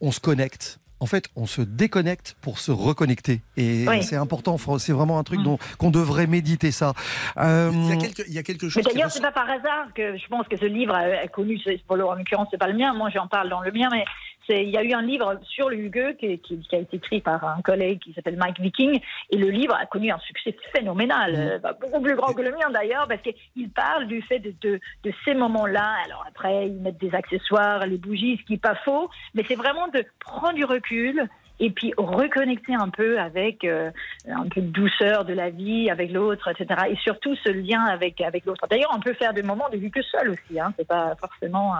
[0.00, 0.80] On se connecte.
[0.98, 3.42] En fait, on se déconnecte pour se reconnecter.
[3.56, 4.02] Et Oui.
[4.02, 6.94] c'est important, c'est vraiment un truc dont qu'on devrait méditer ça.
[7.36, 9.48] Euh, Il y a quelque, il y a quelque Mais chose d'ailleurs, c'est pas par
[9.48, 12.58] hasard que je pense que ce livre a, a connu, pour le- en l'occurrence, c'est
[12.58, 14.04] pas le mien, moi j'en parle dans le mien, mais
[14.48, 17.20] il y a eu un livre sur le Hugues qui, qui- qui a été écrit
[17.20, 21.34] par un collègue qui s'appelle Mike Viking, et le livre a connu un succès phénoménal,
[21.36, 24.54] euh, bah, beaucoup plus grand que le mien d'ailleurs, parce qu'il parle du fait de,
[24.62, 25.96] de, de ces moments-là.
[26.04, 29.56] Alors après, ils mettent des accessoires, les bougies, ce qui n'est pas faux, mais c'est
[29.56, 30.85] vraiment de prendre du recul
[31.58, 33.90] et puis reconnecter un peu avec euh,
[34.28, 36.88] un peu de douceur de la vie avec l'autre, etc.
[36.90, 38.66] Et surtout ce lien avec avec l'autre.
[38.68, 40.60] D'ailleurs, on peut faire des moments de vie que seul aussi.
[40.60, 40.72] Hein.
[40.76, 41.74] C'est pas forcément.
[41.74, 41.78] euh,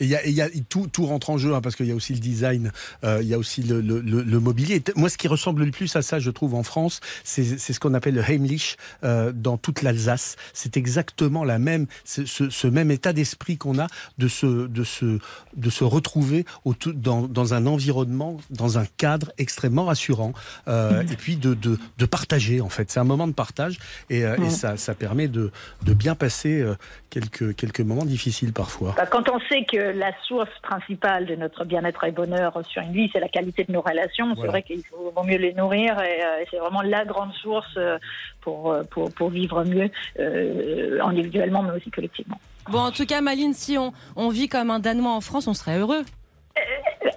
[0.00, 1.94] Et il y a, y tout, tout rentre en jeu hein, parce qu'il y a
[1.94, 2.72] aussi le design,
[3.04, 4.82] euh, il y a aussi le, le- le- le mobilier.
[4.96, 7.94] Moi, ce qui ressemble le plus à ça, je trouve, en France, c'est ce qu'on
[7.94, 10.36] appelle le Heimlich euh, dans toute l'Alsace.
[10.54, 13.86] C'est exactement la même, ce, même état d'esprit qu'on a
[14.18, 15.18] de se, de se,
[15.56, 20.32] de se retrouver autour- dans, dans un environnement, dans un cadre extrêmement rassurant,
[20.68, 22.60] euh, et puis de, de, de partager.
[22.60, 25.50] En fait, c'est un moment de partage et, et ça, ça permet de,
[25.84, 26.64] de bien passer
[27.10, 28.94] quelques, quelques moments difficiles parfois.
[28.96, 32.92] bah, quand on sait que la source principale de notre bien-être et bonheur sur une
[32.92, 36.24] vie, c'est la qualité de nos relations, c'est vrai qu'il vaut mieux les nourrir et,
[36.24, 37.98] euh, et c'est vraiment la grande source euh,
[38.40, 42.38] pour, euh, pour, pour vivre mieux euh, individuellement mais aussi collectivement.
[42.70, 45.54] Bon, en tout cas, Maline, si on, on vit comme un Danois en France, on
[45.54, 46.04] serait heureux.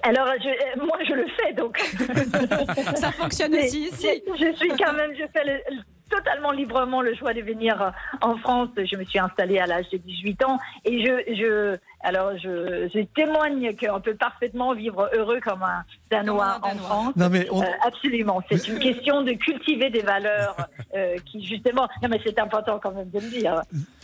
[0.03, 1.77] Alors, je, moi, je le fais, donc.
[2.95, 4.07] Ça fonctionne aussi ici.
[4.27, 5.81] Je, je suis quand même, je fais le-
[6.15, 7.89] totalement librement le choix de venir euh,
[8.21, 8.69] en France.
[8.77, 12.99] Je me suis installée à l'âge de 18 ans et je, je alors je, je
[13.15, 17.13] témoigne qu'on peut parfaitement vivre heureux comme un Danois, en France.
[17.15, 18.41] Non, mais on- Euh, absolument.
[18.49, 20.55] C'est une question de cultiver des valeurs
[20.95, 21.87] euh, qui justement.
[22.01, 23.61] Non, mais c'est important quand même de le dire.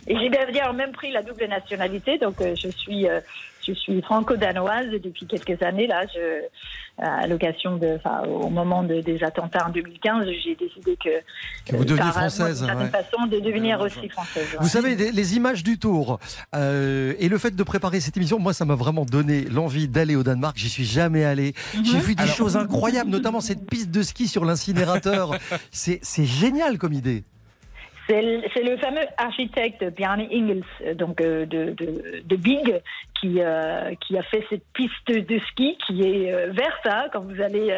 [0.07, 3.19] Et j'ai d'ailleurs même pris la double nationalité, donc euh, je suis, euh,
[3.69, 5.87] je suis franco-danoise depuis quelques années.
[5.87, 6.41] Là, je,
[7.01, 11.09] à l'occasion de, enfin, au moment de- des attentats en 2015, j'ai décidé que,
[11.65, 12.87] Que vous euh, deveniez par- française, ouais.
[12.89, 14.47] façon, de devenir aussi française.
[14.53, 14.57] ouais.
[14.59, 16.19] Vous savez, les, les images du tour
[16.55, 20.15] euh, et le fait de préparer cette émission, moi, ça m'a vraiment donné l'envie d'aller
[20.15, 20.57] au Danemark.
[20.57, 21.53] J'y suis jamais allé.
[21.83, 25.35] J'ai vu des Alors- choses incroyables, notamment cette piste de ski sur l'incinérateur.
[25.71, 27.23] C'est génial comme idée.
[28.09, 28.21] C'est
[28.63, 32.81] le, fameux architecte Bjarne Ingels, euh, donc euh, de, de, de Big,
[33.21, 36.87] qui, euh, qui a fait cette piste de ski qui est euh, verte.
[36.87, 37.05] hein.
[37.13, 37.71] Quand vous allez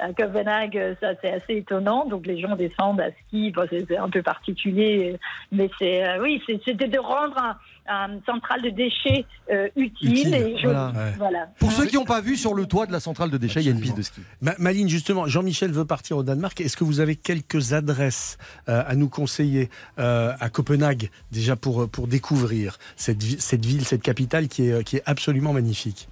[0.00, 2.04] à Copenhague, ça c'est assez étonnant.
[2.04, 5.16] Donc les gens descendent à ski, c'est un peu particulier,
[5.52, 7.56] mais c'est oui, c'était de rendre un,
[7.88, 10.62] un central de déchets euh, utile, Utile, et joli.
[10.64, 10.92] voilà.
[10.94, 11.14] Ouais.
[11.18, 11.48] Voilà.
[11.58, 13.66] Pour ceux qui n'ont pas vu, sur le toit de la centrale de déchets, il
[13.66, 14.20] y a une piste de ski.
[14.40, 16.60] Ma- Maline, justement, Jean-Michel veut partir au Danemark.
[16.60, 21.82] Est-ce que vous avez quelques adresses euh, à nous conseiller euh, à Copenhague, déjà pour,
[21.82, 26.08] euh, pour découvrir cette, cette ville, cette capitale qui est, euh, qui est absolument magnifique?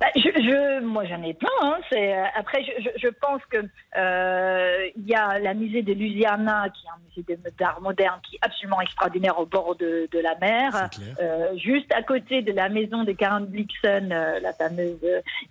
[0.00, 1.48] Bah, je, je- moi, j'en ai plein.
[1.62, 1.78] hein.
[1.92, 2.64] Euh, après,
[2.96, 3.58] je, pense que
[3.96, 8.34] euh, il y a la musée de Louisiana, qui est un musée d'art moderne, qui
[8.36, 10.88] est absolument extraordinaire au bord de, de la mer,
[11.20, 14.98] Euh, juste à côté de la maison de Karen Blixen, la fameuse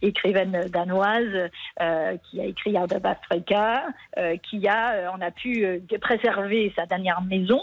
[0.01, 1.49] écrivaine danoise,
[2.25, 3.85] qui a écrit Art of Africa,
[4.43, 5.65] qui a, on a pu
[6.01, 7.61] préserver sa dernière maison,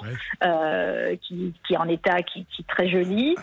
[1.23, 3.37] qui, qui est en état, qui, qui est très jolie.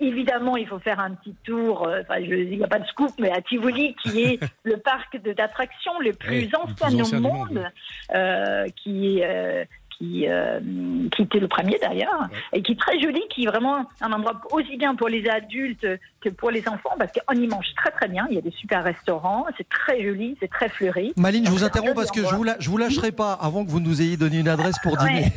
[0.00, 1.82] Évidemment, il faut faire un petit tour.
[2.00, 5.16] Enfin, je- il n'y a pas de scoop, mais à Tivoli, qui est le parc
[5.18, 7.64] d'attractions le plus Oui, le ancien plus au monde, monde,
[8.14, 9.64] euh, qui euh,
[9.98, 10.60] qui, euh,
[11.16, 14.38] qui était le premier d'ailleurs, et qui est très joli, qui est vraiment un endroit
[14.50, 15.86] aussi bien pour les adultes
[16.20, 18.50] que pour les enfants, parce qu'on y mange très très bien, il y a des
[18.50, 21.14] super restaurants, c'est très joli, c'est très fleuri.
[21.16, 23.70] Maline, je vous interromps parce que je vous, la- je vous lâcherai pas avant que
[23.70, 25.08] vous nous ayez donné une adresse pour Ouais.
[25.08, 25.32] dîner.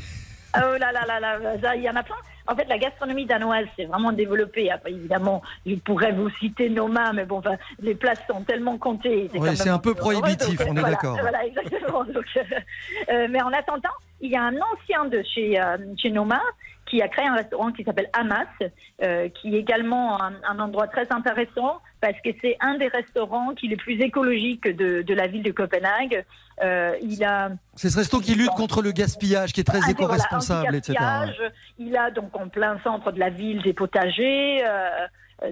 [0.58, 2.16] Oh là là là là, il y en a plein.
[2.50, 4.72] En fait, la gastronomie danoise s'est vraiment développée.
[4.72, 9.30] Après, évidemment, je pourrais vous citer Noma, mais bon, enfin, les places sont tellement comptées.
[9.36, 11.18] Oui, c'est un peu prohibitif, on est voilà, d'accord.
[11.22, 12.04] Voilà, exactement.
[12.14, 12.42] Donc, euh,
[13.10, 13.90] euh, mais en attendant,
[14.22, 16.42] il y a un ancien de chez, euh, chez Noma
[16.90, 18.48] qui a créé un restaurant qui s'appelle Hamas,
[19.04, 23.54] euh, qui est également un, un endroit très intéressant parce que c'est un des restaurants
[23.54, 26.26] qui est le plus écologique de, de la ville de Copenhague.
[26.62, 29.86] Euh, il a C'est ce resto qui lutte contre le gaspillage, qui est très ah,
[29.88, 30.98] c'est, voilà, éco-responsable, etc.
[31.80, 34.62] Il a donc en plein centre de la ville des potagers.
[34.68, 35.08] euh,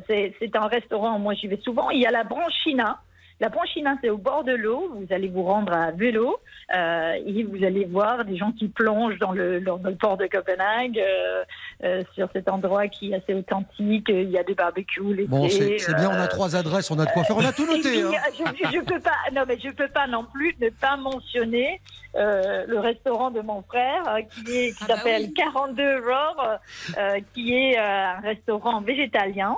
[0.07, 1.89] c'est un restaurant, moi j'y vais souvent.
[1.89, 2.99] Il y a la branchina.
[3.39, 4.91] La branchina, c'est au bord de l'eau.
[4.95, 6.37] Vous allez vous rendre à vélo
[6.75, 10.25] euh, et vous allez voir des gens qui plongent dans le, dans le port de
[10.25, 11.43] Copenhague euh,
[11.83, 14.07] euh, sur cet endroit qui est assez authentique.
[14.09, 15.27] Il y a des barbecues l'été.
[15.29, 17.37] Bon, c'est c'est bien, on a euh, trois adresses, on a de quoi faire.
[17.37, 18.01] On a tout noté.
[18.01, 18.11] hein.
[18.33, 21.79] je, je peux pas, non mais je peux pas non plus ne pas mentionner
[22.15, 26.59] euh, le restaurant de mon frère euh, qui est qui s'appelle 42 Roar,
[26.97, 27.81] euh, qui est euh,
[28.17, 29.57] un restaurant végétalien.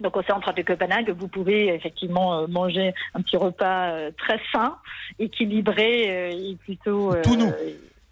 [0.00, 4.38] Donc au centre de Copenhague, vous pouvez effectivement euh, manger un petit repas euh, très
[4.52, 4.76] sain,
[5.18, 7.14] équilibré euh, et plutôt.
[7.14, 7.52] euh, Tout nous.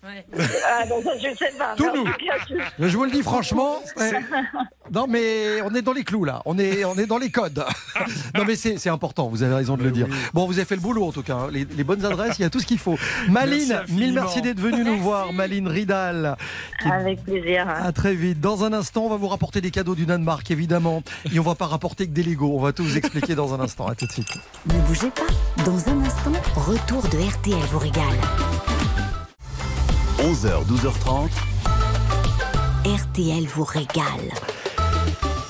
[0.06, 1.74] Ah, non, je sais pas.
[1.76, 2.04] Tout nous.
[2.88, 3.76] je- vous le dis franchement.
[4.92, 6.42] Non, mais on est dans les clous là.
[6.44, 7.64] On est, on est dans les codes.
[8.36, 9.28] Non, mais c'est c'est important.
[9.28, 10.06] Vous avez raison de le dire.
[10.34, 11.34] Bon, vous avez fait le boulot en tout cas.
[11.36, 11.48] hein.
[11.50, 12.96] Les, les bonnes adresses, il y a tout ce qu'il faut.
[13.28, 15.32] Maline, Merci mille merci d'être venue nous voir.
[15.32, 16.36] Maline Ridal.
[16.82, 17.66] qui Avec plaisir.
[17.68, 18.40] À très vite.
[18.40, 21.02] Dans un instant, on va vous rapporter des cadeaux du Danemark, évidemment.
[21.32, 22.52] Et on va pas rapporter que des Lego.
[22.54, 23.86] On va tout vous expliquer dans un instant.
[23.86, 24.28] À tout de suite.
[24.66, 25.62] Ne bougez pas.
[25.64, 28.18] Dans un instant, retour de RTL vous régale.
[30.24, 31.28] 11h, 12h30.
[32.86, 34.30] RTL vous régale.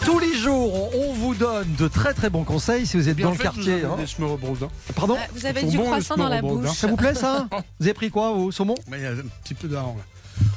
[0.05, 3.27] Tous les jours, on vous donne de très très bons conseils si vous êtes Bien
[3.27, 3.63] dans le quartier.
[3.63, 3.97] vous avez hein.
[3.97, 4.69] des hein.
[4.97, 6.41] Pardon Euh, vous avez Ils sont du bons, les croissant dans la hein.
[6.41, 6.71] bouche.
[6.71, 7.47] Ça vous plaît ça
[7.79, 9.69] Vous avez pris quoi au saumon Mais Il y a un petit peu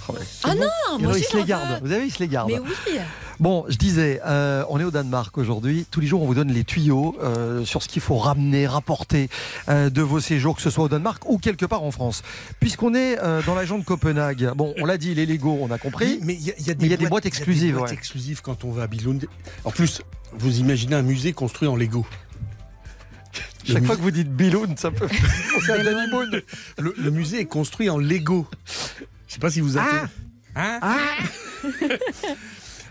[0.09, 0.19] là.
[0.43, 0.65] Ah non,
[0.99, 1.81] Il moi il aussi se les j'en garde.
[1.81, 1.87] veux.
[1.87, 2.49] Vous avez, il se les garde.
[2.51, 2.99] Mais oui.
[3.39, 5.85] Bon, je disais, euh, on est au Danemark aujourd'hui.
[5.91, 9.29] Tous les jours, on vous donne les tuyaux euh, sur ce qu'il faut ramener, rapporter
[9.69, 12.23] euh, de vos séjours, que ce soit au Danemark ou quelque part en France.
[12.59, 15.69] Puisqu'on est euh, dans la région de Copenhague, bon, on l'a dit, les Lego, on
[15.69, 16.05] a compris.
[16.05, 17.63] Oui, mais il y a, il y a Mais il y a des boîtes exclusives,
[17.63, 17.95] Il y a des boîtes ouais.
[17.97, 19.27] exclusives quand on va à Billund.
[19.65, 20.01] En plus,
[20.33, 22.07] vous imaginez un musée construit en Lego.
[23.65, 25.07] Chaque fois que vous dites Billund, ça peut
[26.77, 28.47] le musée est construit en Lego.
[29.37, 30.07] Je sais pas si vous avez.
[30.55, 30.79] Hein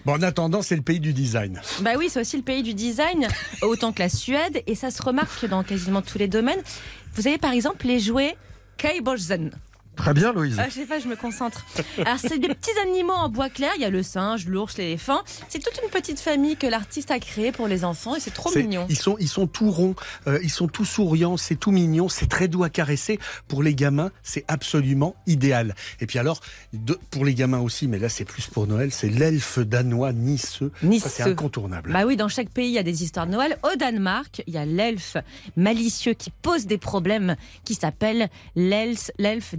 [0.04, 1.60] Bon, en attendant, c'est le pays du design.
[1.80, 3.26] Bah oui, c'est aussi le pays du design,
[3.62, 6.60] autant que la Suède, et ça se remarque dans quasiment tous les domaines.
[7.14, 8.36] Vous avez par exemple les jouets
[8.76, 9.50] Kaibosen.
[9.96, 10.56] Très bien, Louise.
[10.58, 11.64] Ah, je sais pas, je me concentre.
[11.98, 13.70] Alors, c'est des petits animaux en bois clair.
[13.76, 15.20] Il y a le singe, l'ours, l'éléphant.
[15.48, 18.54] C'est toute une petite famille que l'artiste a créée pour les enfants et c'est trop
[18.54, 18.86] mignon.
[18.88, 19.94] Ils sont, ils sont tout ronds,
[20.26, 23.18] euh, ils sont tout souriants, c'est tout mignon, c'est très doux à caresser.
[23.48, 25.74] Pour les gamins, c'est absolument idéal.
[26.00, 26.40] Et puis alors,
[26.72, 30.70] de- pour les gamins aussi, mais là c'est plus pour Noël, c'est l'elfe danois niceux.
[30.82, 31.08] Niceux.
[31.12, 31.92] c'est incontournable.
[31.92, 33.58] Bah oui, dans chaque pays, il y a des histoires de Noël.
[33.62, 35.16] Au Danemark, il y a l'elfe
[35.56, 39.54] malicieux qui pose des problèmes, qui s'appelle l'elfe l'elfe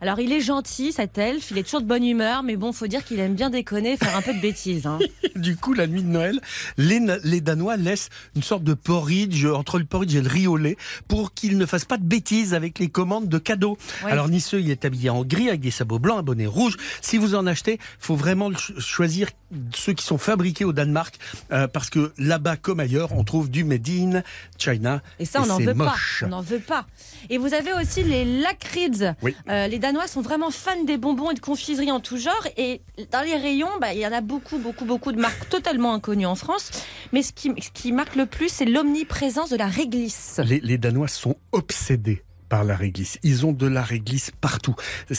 [0.00, 2.86] Alors, il est gentil, cet elfe, il est toujours de bonne humeur, mais bon, faut
[2.86, 4.86] dire qu'il aime bien déconner, faire un peu de bêtises.
[4.86, 4.98] hein.
[5.36, 6.40] Du coup, la nuit de Noël,
[6.78, 10.76] les, Danois laissent une sorte de porridge entre le porridge et le riz au lait
[11.08, 13.76] pour qu'ils ne fassent pas de bêtises avec les commandes de cadeaux.
[14.04, 14.10] Ouais.
[14.12, 16.76] Alors Nisseux, il est habillé en gris avec des sabots blancs, un bonnet rouge.
[17.02, 19.28] Si vous en achetez, faut vraiment choisir
[19.74, 21.18] ceux qui sont fabriqués au Danemark
[21.52, 24.22] euh, parce que là-bas comme ailleurs, on trouve du made in
[24.58, 25.02] China.
[25.18, 26.20] Et ça, on n'en veut moche.
[26.20, 26.26] pas.
[26.26, 26.86] On n'en veut pas.
[27.30, 29.14] Et vous avez aussi les lakrids.
[29.26, 29.34] Oui.
[29.48, 32.46] Euh, les Danois sont vraiment fans des bonbons et de confiseries en tout genre.
[32.56, 35.92] Et dans les rayons, bah, il y en a beaucoup, beaucoup, beaucoup de marques totalement
[35.94, 36.70] inconnues en France.
[37.12, 40.40] Mais ce qui, ce qui marque le plus, c'est l'omniprésence de la réglisse.
[40.44, 43.18] Les, les Danois sont obsédés par la réglisse.
[43.22, 44.74] Ils ont de la réglisse partout.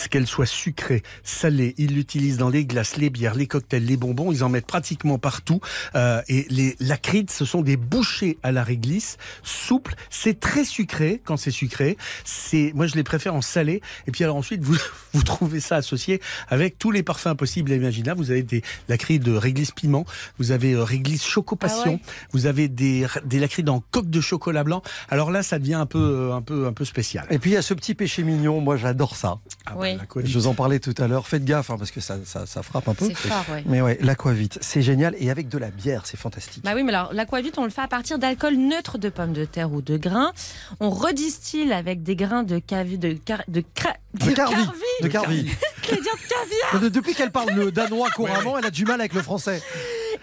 [0.09, 4.31] Qu'elle soit sucrée, salée, ils l'utilisent dans les glaces, les bières, les cocktails, les bonbons,
[4.31, 5.59] ils en mettent pratiquement partout.
[5.95, 9.95] Euh, et les lacrides, ce sont des bouchées à la réglisse, souples.
[10.09, 11.97] C'est très sucré quand c'est sucré.
[12.23, 13.81] C'est, moi je les préfère en salé.
[14.07, 14.77] Et puis alors ensuite, vous,
[15.13, 18.19] vous trouvez ça associé avec tous les parfums possibles et imaginables.
[18.19, 20.05] Vous avez des lacrides de réglisse piment,
[20.37, 22.27] vous avez euh, réglisse choco passion, Ah ouais?
[22.31, 24.81] vous avez des, des lacrides en coque de chocolat blanc.
[25.09, 27.16] Alors là, ça devient un peu, euh, un peu, un peu spécial.
[27.29, 29.39] Et puis il y a ce petit péché mignon, moi j'adore ça.
[29.65, 29.87] Ah bah.
[30.23, 32.63] Je vous en parlais tout à l'heure, faites gaffe hein, parce que ça, ça, ça
[32.63, 33.05] frappe un peu.
[33.07, 33.63] C'est fort, ouais.
[33.65, 36.63] Mais ouais, l'aquavite, c'est génial et avec de la bière, c'est fantastique.
[36.63, 39.45] Bah oui, mais alors l'aquavite, on le fait à partir d'alcool neutre de pommes de
[39.45, 40.31] terre ou de grains.
[40.79, 44.55] On redistille avec des grains de cavi, de, car- de, cra- De Carvi.
[45.01, 45.43] De Carvi.
[45.87, 49.61] De caviar Depuis qu'elle parle le danois couramment, elle a du mal avec le français.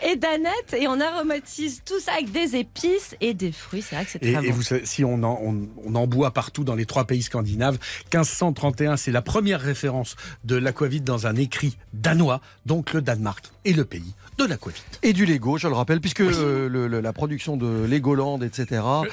[0.02, 3.82] Et d'aneth et on aromatise tout ça avec des épices et des fruits.
[3.82, 4.42] C'est vrai que c'est très Et, bon.
[4.42, 7.22] et vous savez, si on en, on, on en boit partout dans les trois pays
[7.22, 7.78] scandinaves,
[8.12, 13.72] 1531, c'est la première référence de l'aquavite dans un écrit danois, donc le Danemark est
[13.72, 14.84] le pays de l'aquavite.
[15.02, 18.82] Et du Lego, je le rappelle, puisque euh, le- le- la production de Legoland, etc.
[18.82, 19.04] euh,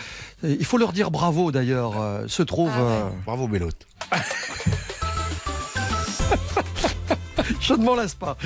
[0.43, 2.71] Il faut leur dire bravo d'ailleurs, euh, se trouve.
[2.73, 2.87] Ah ouais.
[2.91, 3.87] euh, Bravo Bélote.
[7.75, 8.37] je ne m'en lasse pas.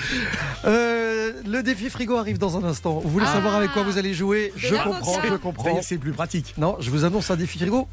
[0.66, 3.00] Euh, le défi frigo arrive dans un instant.
[3.00, 3.34] Vous voulez Ah.
[3.34, 5.00] savoir avec quoi vous allez jouer Je l'avocat.
[5.00, 5.82] comprends, je comprends.
[5.82, 6.54] C'est plus pratique.
[6.58, 7.88] Non, je vous annonce un défi frigo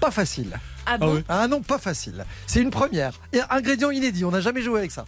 [0.00, 0.58] pas facile.
[0.84, 1.24] Ah bon ouais.
[1.28, 2.24] Ah non, pas facile.
[2.48, 3.12] C'est une première.
[3.32, 5.04] Et un ingrédient inédit, on n'a jamais joué avec ça.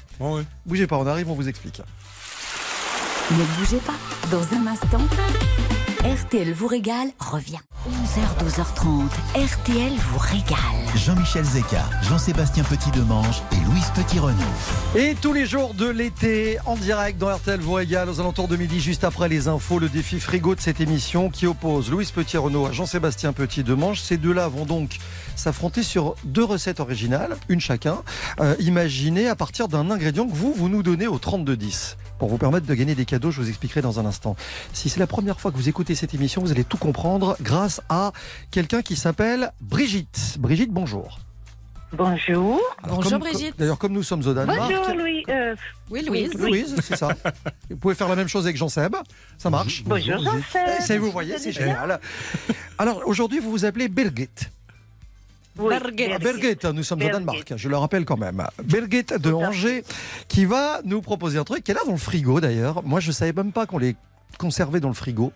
[0.65, 1.83] Bougez pas, on arrive, on vous explique.
[3.33, 3.95] Ne bougez pas.
[4.31, 4.99] Dans un instant,
[6.05, 7.57] RTL vous régale revient.
[7.89, 9.09] 11h, 12h30.
[9.43, 10.59] RTL vous régale.
[10.95, 14.37] Jean-Michel Zeka, Jean-Sébastien Petit-Demange et Louise Petit-Renaud.
[14.95, 18.57] Et tous les jours de l'été, en direct dans RTL vous régale, aux alentours de
[18.57, 22.67] midi, juste après les infos, le défi frigo de cette émission qui oppose Louise Petit-Renaud
[22.67, 24.03] à Jean-Sébastien Petit-Demange.
[24.03, 24.99] Ces deux-là vont donc
[25.37, 28.03] s'affronter sur deux recettes originales, une chacun,
[28.41, 31.97] euh, imaginées à partir d'un ingrédient que vous, vous nous donnez au 3210.
[32.25, 34.35] Pour vous permettre de gagner des cadeaux, je vous expliquerai dans un instant.
[34.73, 37.83] Si c'est la première fois que vous écoutez cette émission, vous allez tout comprendre grâce
[37.91, 38.13] à
[38.51, 40.37] quelqu'un qui s'appelle Brigitte.
[40.39, 41.19] Brigitte, bonjour.
[41.93, 42.59] Bonjour.
[42.83, 43.57] Alors, Bonjour, comme- Brigitte.
[43.59, 44.59] D'ailleurs, comme nous sommes au Danemark.
[44.73, 45.23] Bonjour Louis.
[45.29, 45.55] euh,
[45.91, 46.33] Oui, Louise.
[46.33, 47.09] Louise, c'est ça.
[47.71, 48.97] Vous pouvez faire la même chose avec Jean-Seb.
[49.37, 49.85] Ça marche.
[49.85, 50.81] bonjour Jean-Seb.
[50.81, 52.01] Ça, vous voyez, c'est génial.
[52.79, 54.31] Alors, aujourd'hui, vous vous appelez Birgit.
[55.59, 56.11] Oui, Birgit.
[56.13, 57.09] Ah, Birgit, nous sommes au.
[57.09, 58.43] Danemark, je le rappelle quand même.
[58.65, 59.85] Birgit de Angers,
[60.29, 62.83] qui va nous proposer un truc qui est là dans le frigo d'ailleurs.
[62.85, 63.95] Moi, je savais même pas qu'on les
[64.39, 65.33] conservait dans le frigo.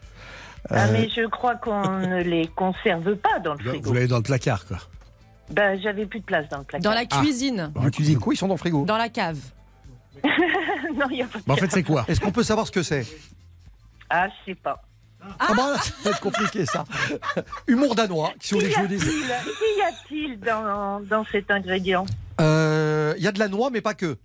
[0.71, 3.93] Ah, Euh, mais je crois qu'on ne les conserve pas dans le Vous frigo.
[3.95, 4.79] l'avez dans le placard, quoi.
[5.51, 6.91] Ben, j'avais plus de place dans le placard.
[6.93, 8.19] Dans la cuisine, Dans la cuisine.
[8.19, 8.85] coup, ils sont dans le frigo.
[8.85, 9.39] dans la cave.
[10.25, 12.05] non, il n'y a pas de Bah, en fait, c'est quoi?
[12.09, 13.07] Est-ce qu'on peut savoir ce que c'est?
[14.11, 14.83] Ah, je sais pas.
[15.41, 16.85] Ah bah, ça va être compliqué ça.
[17.67, 19.05] Humour danois, si dise.
[19.05, 22.07] Qu'y a-t-il dans, dans cet ingrédient?
[22.41, 24.17] Euh, Il y a de la noix, mais pas que.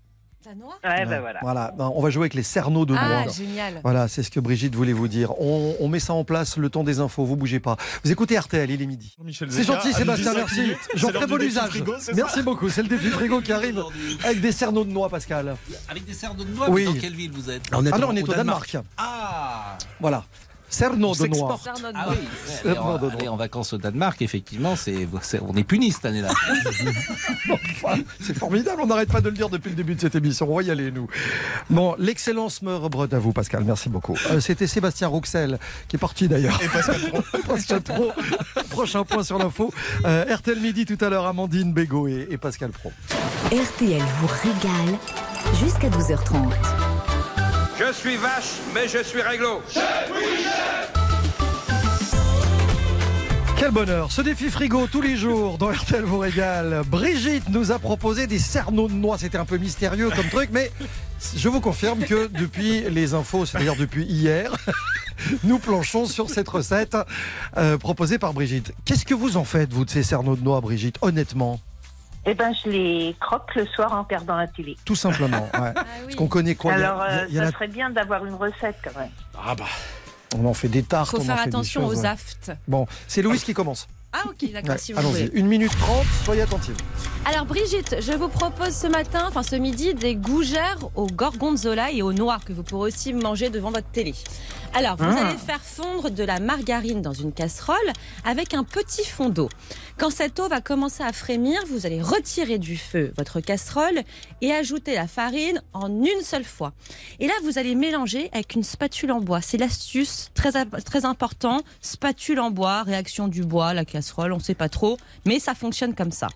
[0.46, 0.78] La noix?
[0.84, 1.40] Ouais, ben voilà.
[1.42, 3.32] Voilà, on va jouer avec les cerneaux de Ah, noix.
[3.32, 3.80] génial.
[3.82, 5.32] Voilà, c'est ce que Brigitte voulait vous dire.
[5.40, 7.78] On, on met ça en place le temps des infos, vous bougez pas.
[8.04, 9.16] Vous écoutez RTL, il est midi.
[9.50, 10.74] C'est gentil Sébastien, merci.
[10.96, 11.82] J'en ferai bon usage.
[12.14, 13.82] Merci beaucoup, c'est le défi frigo qui arrive
[14.26, 15.56] avec des cerneaux de noix, Pascal.
[15.88, 16.86] Avec des cerneaux de noix, Oui.
[16.88, 17.64] mais dans quelle ville vous êtes?
[17.72, 18.76] Ah non, on est au Danemark.
[18.98, 20.26] Ah Voilà.
[20.74, 21.28] Cerno de
[21.96, 26.30] Ah oui, en, aller vacances au Danemark, effectivement, c'est, c'est- on est puni cette année-là.
[28.22, 30.48] C'est formidable, on n'arrête pas de le dire depuis le début de cette émission.
[30.50, 31.08] On va y aller, nous.
[31.70, 33.64] Bon, l'excellence me rebrode à vous, Pascal.
[33.66, 34.16] Merci beaucoup.
[34.32, 36.60] Euh, C'était Sébastien Rouxel, qui est parti d'ailleurs.
[36.64, 37.22] Et Pascal Pro.
[37.48, 38.12] Pascal Pro.
[38.70, 39.74] Prochain point sur l'info.
[40.06, 42.92] Euh, RTL Midi tout à l'heure, Amandine Bégaud et, et Pascal Pro.
[43.48, 44.98] RTL vous régale
[45.62, 47.13] jusqu'à 12h30.
[47.80, 49.62] Je suis vache, mais je suis réglo.
[53.58, 56.84] Quel bonheur Ce défi frigo tous les jours dans RTL vous régale.
[56.86, 59.18] Brigitte nous a proposé des cerneaux de noix.
[59.18, 60.72] C'était un peu mystérieux comme truc, mais
[61.36, 64.52] je vous confirme que depuis les infos, c'est-à-dire depuis hier,
[65.44, 66.96] nous planchons sur cette recette
[67.58, 68.74] euh, proposée par Brigitte.
[68.86, 71.60] Qu'est-ce que vous en faites, vous, de ces cerneaux de noix, Brigitte Honnêtement,
[72.26, 74.78] Eh ben, je les croque le soir en regardant la télé.
[74.86, 75.44] tout simplement.
[75.44, 75.50] ouais.
[75.76, 77.46] Ah Parce qu'on connaît quoi Il Alors, il y a- euh, il y a ça
[77.48, 79.10] la- serait bien d'avoir une recette quand même.
[79.38, 79.66] Ah bah.
[80.36, 81.10] On en fait des tartes.
[81.12, 82.08] Faut on en faire des attention choses, aux ouais.
[82.08, 82.52] aftes.
[82.68, 83.88] Bon, c'est Louise qui commence.
[84.14, 85.28] Ah ok, d'accord, Ouais, si vous Allons-y.
[85.28, 85.32] voulez.
[85.34, 86.76] Une minute trente, soyez attentive.
[87.26, 92.02] Alors Brigitte, je vous propose ce matin, enfin ce midi, des gougères au gorgonzola et
[92.04, 94.14] aux noix que vous pourrez aussi manger devant votre télé.
[94.76, 95.28] Alors, vous Ah.
[95.28, 97.76] allez faire fondre de la margarine dans une casserole
[98.26, 99.48] avec un petit fond d'eau.
[100.00, 104.02] Quand cette eau va commencer à frémir, vous allez retirer du feu votre casserole
[104.42, 106.74] et ajouter la farine en une seule fois.
[107.20, 109.42] Et là, vous allez mélanger avec une spatule en bois.
[109.42, 110.52] C'est l'astuce très,
[110.84, 111.62] très important.
[111.82, 115.54] Spatule en bois, réaction du bois, la casserole, on ne sait pas trop, mais ça
[115.54, 116.30] fonctionne comme ça.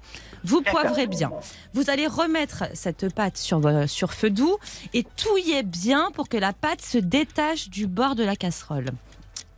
[0.44, 1.32] Vous poivrez bien.
[1.74, 4.58] Vous allez remettre cette pâte sur, vo- sur feu doux
[4.94, 8.88] et touillez bien pour que la pâte se détache du bord de la casserole.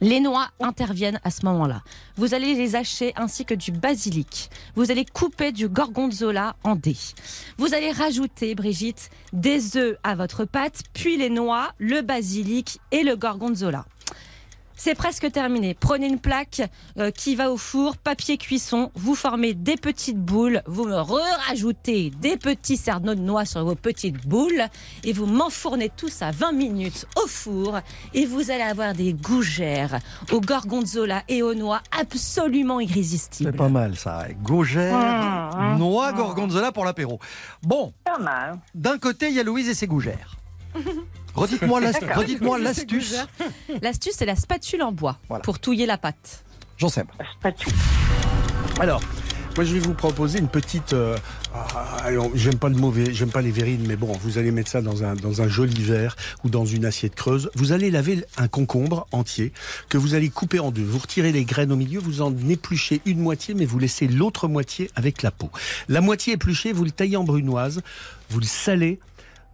[0.01, 1.81] Les noix interviennent à ce moment-là.
[2.15, 4.49] Vous allez les hacher ainsi que du basilic.
[4.75, 6.95] Vous allez couper du gorgonzola en dés.
[7.57, 13.03] Vous allez rajouter, Brigitte, des œufs à votre pâte, puis les noix, le basilic et
[13.03, 13.85] le gorgonzola.
[14.81, 15.73] C'est presque terminé.
[15.77, 16.61] Prenez une plaque
[16.97, 22.11] euh, qui va au four, papier cuisson, vous formez des petites boules, vous me rajoutez
[22.21, 24.63] des petits cerneaux de noix sur vos petites boules
[25.03, 27.79] et vous m'enfournez tout ça 20 minutes au four
[28.13, 29.99] et vous allez avoir des gougères
[30.31, 33.51] au gorgonzola et aux noix absolument irrésistibles.
[33.51, 34.27] C'est pas mal ça.
[34.41, 34.95] Gaugère,
[35.59, 36.15] Mmh, mmh, noix, mmh.
[36.15, 37.19] gorgonzola pour l'apéro.
[37.63, 38.59] Bon, Pas mal.
[38.73, 40.37] d'un côté, il y a Louise et ses gougères.
[41.35, 42.17] Redites-moi l'ast- D'accord.
[42.17, 43.15] redites-moi l'astuce.
[43.81, 45.41] L'astuce, c'est la spatule en bois Voilà.
[45.43, 46.43] pour touiller la pâte.
[46.77, 47.03] J'en sais.
[47.39, 47.73] Spatule.
[48.79, 49.01] Alors,
[49.55, 50.93] moi je vais vous proposer une petite.
[50.93, 51.17] euh,
[51.53, 54.69] ah, alors, j'aime pas le mauvais, j'aime pas les verrines, mais bon, vous allez mettre
[54.71, 57.49] ça dans un, dans un joli verre ou dans une assiette creuse.
[57.55, 59.51] Vous allez laver un concombre entier
[59.89, 60.83] que vous allez couper en deux.
[60.83, 64.47] Vous retirez les graines au milieu, vous en épluchez une moitié, mais vous laissez l'autre
[64.47, 65.49] moitié avec la peau.
[65.89, 67.81] La moitié épluchée, vous le taillez en brunoise,
[68.29, 68.99] vous le salez.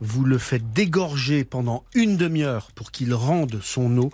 [0.02, 4.12] Vous le faites dégorger pendant une demi-heure pour qu'il rende son eau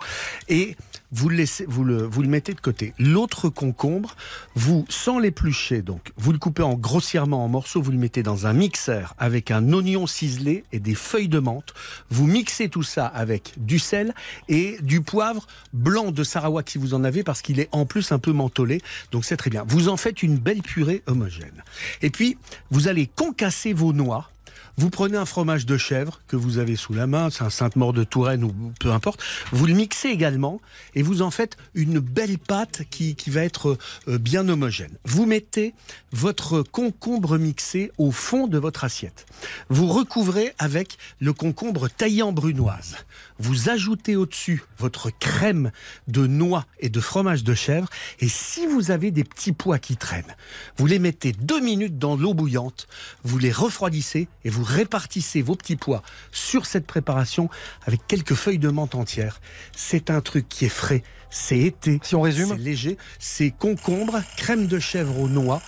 [0.48, 0.76] et
[1.12, 2.94] vous le, laissez, vous le, vous le mettez de côté.
[2.98, 4.16] L'autre concombre,
[4.54, 8.46] vous, sans l'éplucher, donc, vous le coupez en grossièrement en morceaux, vous le mettez dans
[8.46, 11.74] un mixeur avec un oignon ciselé et des feuilles de menthe.
[12.10, 14.14] Vous mixez tout ça avec du sel
[14.48, 18.10] et du poivre blanc de Sarawak si vous en avez parce qu'il est en plus
[18.12, 18.80] un peu mentholé.
[19.10, 19.64] Donc c'est très bien.
[19.66, 21.62] Vous en faites une belle purée homogène.
[22.00, 22.38] Et puis,
[22.70, 24.30] vous allez concasser vos noix.
[24.78, 27.92] Vous prenez un fromage de chèvre que vous avez sous la main, c'est un Sainte-Maure
[27.92, 29.22] de Touraine ou peu importe.
[29.52, 30.60] Vous le mixez également
[30.94, 33.76] et vous en faites une belle pâte qui, qui va être
[34.08, 34.96] euh, bien homogène.
[35.04, 35.74] Vous mettez
[36.12, 39.26] votre concombre mixé au fond de votre assiette.
[39.68, 42.96] Vous recouvrez avec le concombre taillé en brunoise.
[43.38, 45.70] Vous ajoutez au-dessus votre crème
[46.08, 47.88] de noix et de fromage de chèvre.
[48.20, 50.34] Et si vous avez des petits pois qui traînent,
[50.78, 52.88] vous les mettez deux minutes dans l'eau bouillante,
[53.22, 57.48] vous les refroidissez et vous répartissez vos petits pois sur cette préparation
[57.84, 59.40] avec quelques feuilles de menthe entières.
[59.74, 62.00] C'est un truc qui est frais, c'est été.
[62.02, 65.60] Si on résume C'est léger, c'est concombre, crème de chèvre aux noix.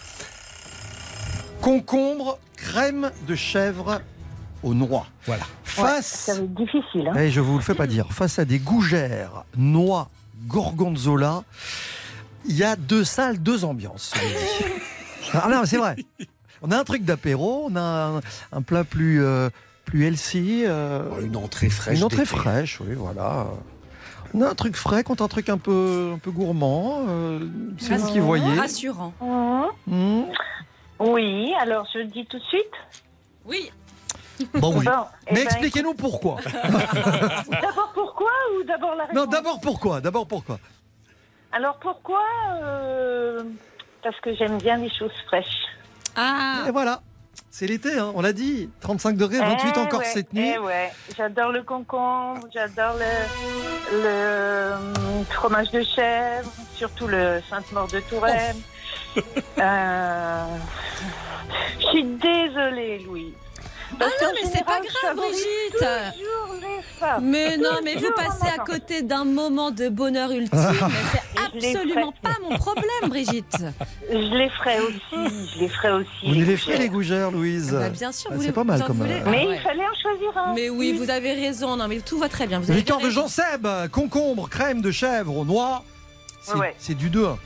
[1.60, 4.00] Concombre, crème de chèvre
[4.62, 5.06] aux noix.
[5.26, 5.44] Voilà.
[5.64, 7.08] Face, Ça va être difficile.
[7.08, 7.18] Hein.
[7.18, 10.08] Eh, je vous le fais pas dire, face à des gougères, noix,
[10.46, 11.44] gorgonzola,
[12.46, 14.12] il y a deux salles, deux ambiances.
[15.32, 15.96] ah non, c'est vrai.
[16.66, 18.20] On a un truc d'apéro, on a un,
[18.52, 19.50] un plat plus, euh,
[19.84, 20.62] plus healthy.
[20.66, 21.98] euh, Une entrée fraîche.
[21.98, 23.46] une entrée fraîche, oui, voilà.
[24.32, 27.04] On a un truc frais contre un truc un peu, un peu gourmand.
[27.06, 27.40] euh,
[27.78, 28.58] c'est vous qui voyez.
[28.58, 29.12] Rassurant.
[29.20, 29.64] Mmh.
[29.86, 30.22] Hmm.
[31.00, 32.72] Oui, alors je le dis tout de suite.
[33.44, 33.70] Oui.
[34.54, 34.86] Bon, oui.
[34.86, 34.90] Bon,
[35.28, 36.38] eh Mais ben, expliquez-nous pourquoi.
[36.64, 40.58] D'abord pourquoi ou d'abord la réponse non, d'abord pourquoi D'abord pourquoi
[41.52, 42.22] Alors pourquoi
[42.62, 43.42] euh,
[44.02, 45.66] Parce que j'aime bien les choses fraîches.
[46.16, 47.00] Ah, Et voilà.
[47.50, 48.68] C'est l'été, hein, on l'a dit.
[48.80, 50.52] 35 degrés, 28 Eh encore ouais, cette nuit.
[50.54, 50.92] eh ouais.
[51.16, 58.56] J'adore le concombre, j'adore le, le hum, fromage de chèvre, surtout le Sainte-Maure de Touraine.
[59.16, 59.20] Oh.
[59.58, 60.44] Euh,
[61.80, 63.32] Je suis désolée, Louis.
[64.00, 65.84] Ah non, mais c'est pas grave, Brigitte.
[67.22, 70.58] Mais non, mais vous passez à côté d'un moment de bonheur ultime.
[71.60, 73.56] C'est absolument pas mon problème, Brigitte.
[74.10, 76.08] Je les ferai aussi, je les ferai aussi.
[76.40, 77.72] Est les fait les gougères, Louise.
[77.72, 78.96] Bah, bien sûr, Ah, vous c'est les- pas mal vous en comme.
[78.98, 79.56] voulez Mais Ouais.
[79.56, 80.54] il fallait en choisir un.
[80.54, 81.76] Mais oui, vous avez raison.
[81.76, 82.58] Non, mais tout va très bien.
[82.60, 83.10] Vous avez Victoire de.
[83.10, 85.84] Jean Seb, concombre, crème de chèvre noix.
[86.42, 86.74] C'est Ouais.
[86.90, 87.36] du 2-1.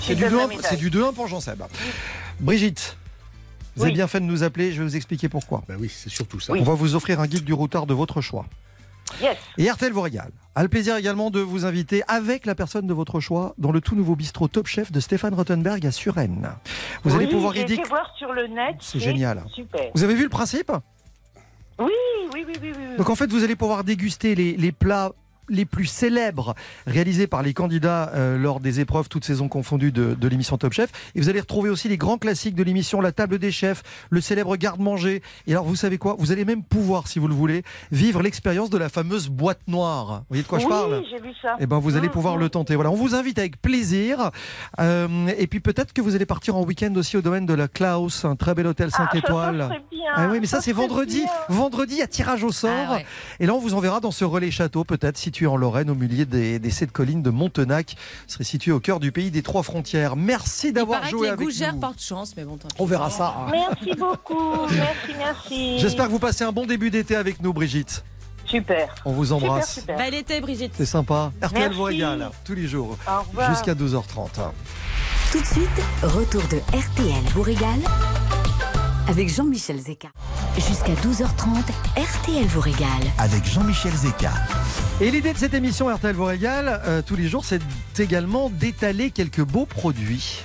[0.00, 0.66] C'est du donne la 2-1 médaille.
[0.70, 1.62] c'est du 2-1 pour Jean Seb.
[2.40, 2.96] Brigitte,
[3.78, 5.62] vous avez bien fait de nous appeler, je vais vous expliquer pourquoi.
[5.68, 6.52] Bah oui, c'est surtout ça.
[6.52, 8.44] On va vous offrir un guide du routard de votre choix.
[9.22, 9.36] Yes.
[9.56, 10.30] Et RTL vous régale.
[10.54, 13.80] A le plaisir également de vous inviter avec la personne de votre choix dans le
[13.80, 16.50] tout nouveau bistrot Top Chef de Stéphane Rottenberg à Suresnes.
[17.04, 18.76] Vous allez Oui, pouvoir y été voir sur le net.
[18.80, 19.42] C'est génial.
[19.54, 19.90] Super.
[19.94, 20.70] Vous avez vu le principe?
[21.78, 21.92] Oui, oui,
[22.34, 22.72] oui, oui, oui.
[22.76, 22.96] oui.
[22.98, 25.12] Donc en fait, vous allez pouvoir déguster les, les plats
[25.48, 26.54] les plus célèbres
[26.86, 30.72] réalisés par les candidats euh, lors des épreuves toutes saisons confondues de, de l'émission Top
[30.72, 30.90] Chef.
[31.14, 34.20] Et vous allez retrouver aussi les grands classiques de l'émission La table des chefs, le
[34.20, 35.22] célèbre garde-manger.
[35.46, 36.16] Et alors vous savez quoi?
[36.18, 40.20] Vous allez même pouvoir, si vous le voulez, vivre l'expérience de la fameuse boîte noire.
[40.20, 41.02] Vous voyez de quoi je oui, parle?
[41.10, 41.56] j'ai vu ça.
[41.60, 42.40] eh ben, vous allez Mmh, pouvoir mmh.
[42.40, 42.74] le tenter.
[42.74, 44.30] Voilà, on vous invite avec plaisir.
[44.80, 47.68] Euh, et puis peut-être que vous allez partir en week-end aussi au domaine de la
[47.68, 49.68] Klaus, un très bel hôtel 5 Ah, ça étoiles.
[49.90, 51.20] bien, Ah oui, mais ça, ça c'est vendredi.
[51.22, 51.30] bien.
[51.48, 52.70] Vendredi, a tirage au sort.
[52.88, 53.06] Ah ouais.
[53.40, 56.26] Et là, on vous enverra dans ce relais château, peut-être situé en Lorraine, au milieu
[56.26, 57.94] des, des sept collines de Montenac.
[58.26, 60.16] Ce serait situé au cœur du pays des trois frontières.
[60.16, 61.80] Merci d'avoir joué avec gougères nous.
[61.80, 62.66] portent chance, mais bon, tant.
[62.80, 63.46] On verra ça.
[63.52, 64.66] Merci beaucoup.
[64.72, 65.78] Merci, merci.
[65.78, 68.02] J'espère que vous passez un bon début d'été avec nous, Brigitte.
[68.46, 68.92] Super.
[69.04, 69.74] On vous embrasse.
[69.74, 70.10] Super, super.
[70.10, 70.72] Bel été, Brigitte.
[70.76, 71.30] C'est sympa.
[71.40, 71.76] RTL Merci.
[71.76, 73.54] vous régale tous les jours Au revoir.
[73.54, 74.28] jusqu'à 12h30.
[75.30, 75.68] Tout de suite,
[76.02, 77.80] retour de RTL vous régale
[79.08, 80.08] avec Jean-Michel Zeka.
[80.56, 81.62] Jusqu'à 12h30,
[81.96, 82.88] RTL vous régale.
[83.18, 84.32] Avec Jean-Michel Zeka.
[85.00, 87.60] Et l'idée de cette émission RTL vous régale euh, tous les jours, c'est
[88.00, 90.40] également d'étaler quelques beaux produits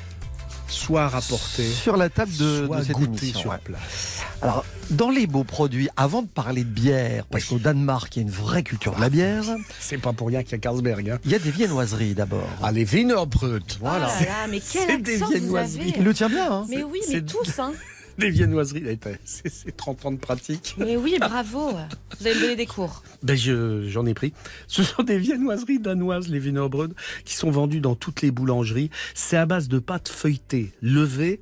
[0.68, 3.40] Soit rapporté, sur la table de, soit de cette goûté émission.
[3.40, 3.58] sur ouais.
[3.64, 4.22] place.
[4.44, 8.22] Alors, dans les beaux produits, avant de parler de bière, parce qu'au Danemark, il y
[8.22, 9.44] a une vraie culture de la bière,
[9.80, 11.10] C'est pas pour rien qu'il y a Carlsberg.
[11.10, 11.20] Hein.
[11.26, 12.48] il y a des viennoiseries d'abord.
[12.62, 13.60] Ah, les Wienerbrot.
[13.80, 14.08] Voilà.
[14.10, 17.02] Ah là là, mais quel des vous avez Il le tient bien, hein Mais oui,
[17.10, 17.74] mais tous, hein.
[18.18, 20.76] Les viennoiseries, eh, c'est c'est 30 ans de pratique.
[20.78, 21.72] Mais oui, bravo.
[22.20, 23.04] Vous allez me donner des cours.
[23.24, 24.34] Ben je- j'en ai pris.
[24.68, 26.90] Ce sont des viennoiseries danoises, les Wienerbrot,
[27.26, 28.90] qui sont vendues dans toutes les boulangeries.
[29.16, 31.40] C'est à base de pâte feuilletée, levée,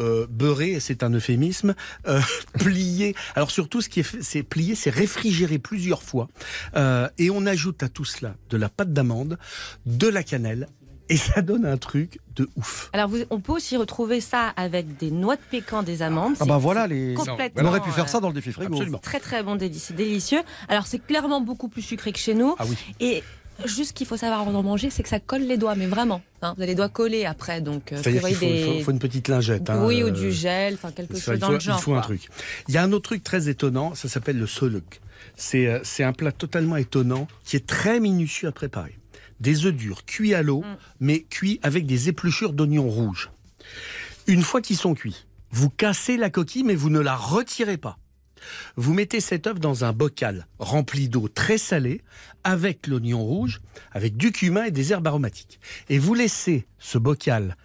[0.00, 1.74] euh, beurrée, c'est un euphémisme,
[2.06, 2.20] euh.
[3.34, 6.28] Alors surtout, ce qui est, fait- c'est plié, c'est réfrigéré plusieurs fois.
[6.76, 9.38] Euh, et on ajoute à tout cela de la pâte d'amande,
[9.86, 10.68] de la cannelle,
[11.08, 12.90] et ça donne un truc de ouf.
[12.92, 16.34] Alors, vous- on peut aussi retrouver ça avec des noix de pécan, des amandes.
[16.40, 17.14] Ah bah voilà, les...
[17.16, 18.74] on aurait pu faire euh, ça dans le défi frigo.
[18.74, 18.98] Absolument.
[18.98, 20.40] Très très bon, c'est délicieux.
[20.68, 22.54] Alors c'est clairement beaucoup plus sucré que chez nous.
[22.58, 22.76] Ah oui.
[23.00, 23.22] Et
[23.64, 26.22] juste qu'il faut savoir avant de manger, c'est que ça colle les doigts, mais vraiment.
[26.42, 26.52] hein.
[26.56, 28.90] vous avez les doigts collés après, donc euh, C'est-à-dire qu'il prévoyez faut, il faut- faut
[28.92, 29.68] une petite lingette.
[29.70, 31.78] hein, oui, ou du gel, enfin quelque Ça, chose dans faut, le genre.
[31.78, 32.28] Il faut un truc.
[32.68, 35.00] Il y a un autre truc très étonnant, ça s'appelle le soluk.
[35.54, 38.97] Euh, c'est un plat totalement étonnant qui est très minutieux à préparer.
[39.40, 40.76] Des œufs durs cuits à l'eau, Mm.
[41.00, 43.30] mais cuits avec des épluchures d'oignons rouges.
[44.26, 47.98] Une fois qu'ils sont cuits, vous cassez la coquille, mais vous ne la retirez pas.
[48.76, 52.02] Vous mettez cet œuf dans un bocal rempli d'eau très salée,
[52.44, 53.60] avec l'oignon rouge,
[53.92, 55.58] avec du cumin et des herbes aromatiques.
[55.88, 57.56] Et vous laissez ce bocal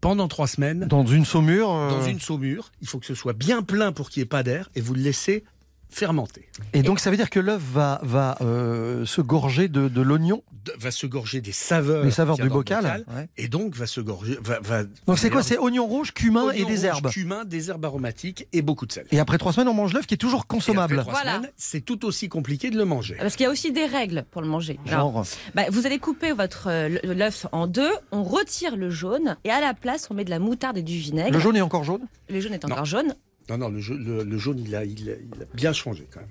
[0.00, 1.70] pendant trois semaines Dans une saumure.
[1.72, 2.70] euh, dans une saumure.
[2.82, 4.94] Il faut que ce soit bien plein pour qu'il n'y ait pas d'air et vous
[4.94, 5.44] le laissez
[5.90, 6.48] fermenter.
[6.72, 10.42] Et donc ça veut dire que l'œuf va, va euh, se gorger de, de l'oignon.
[10.78, 13.28] Va se gorger des saveurs, Les saveurs du bocal, ouais.
[13.38, 14.36] et donc va se gorger.
[14.42, 15.42] Va, va- Donc c'est quoi.
[15.42, 17.10] C'est oignon rouge, cumin et des rouge, herbes.
[17.10, 19.06] cumin, des herbes aromatiques et beaucoup de sel.
[19.10, 20.98] Et après trois semaines, on mange l'œuf qui est toujours Et après consommable.
[20.98, 21.36] trois Voilà.
[21.36, 23.16] semaines, c'est tout aussi compliqué de le manger.
[23.18, 24.78] Parce qu'il y a aussi des règles pour le manger.
[24.88, 25.24] Alors, Genre,
[25.54, 29.60] bah, vous allez couper votre euh, l'œuf en deux, on retire le jaune et à
[29.60, 31.32] la place on met de la moutarde et du vinaigre.
[31.32, 32.02] le jaune est encore jaune?
[32.28, 32.72] Le jaune est Non.
[32.72, 33.14] encore jaune.
[33.48, 36.06] Non, non, le, jaune- le- le jaune, il a, il, a, il a bien changé
[36.12, 36.28] quand même.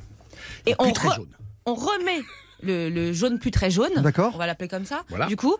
[0.65, 1.29] Et Plus on, très re- jaune.
[1.65, 2.21] on remet
[2.63, 3.91] le, le jaune plus très jaune.
[4.01, 4.31] D'accord.
[4.35, 5.03] On va l'appeler comme ça.
[5.09, 5.25] Voilà.
[5.27, 5.55] Du coup,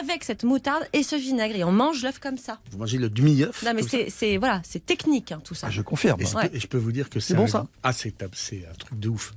[0.00, 2.58] avec cette moutarde et ce vinaigre et on mange l'œuf comme ça.
[2.72, 3.62] Vous mangez le demi-œuf.
[3.64, 5.68] Non mais c'est c'est- voilà, c'est technique hein, tout ça.
[5.68, 6.20] Ah, Je confirme.
[6.20, 6.48] Et je, Ouais.
[6.48, 8.74] peux, et je peux vous dire que c'est bon, un- ça Ah, c'est c'est un
[8.74, 9.32] truc de ouf.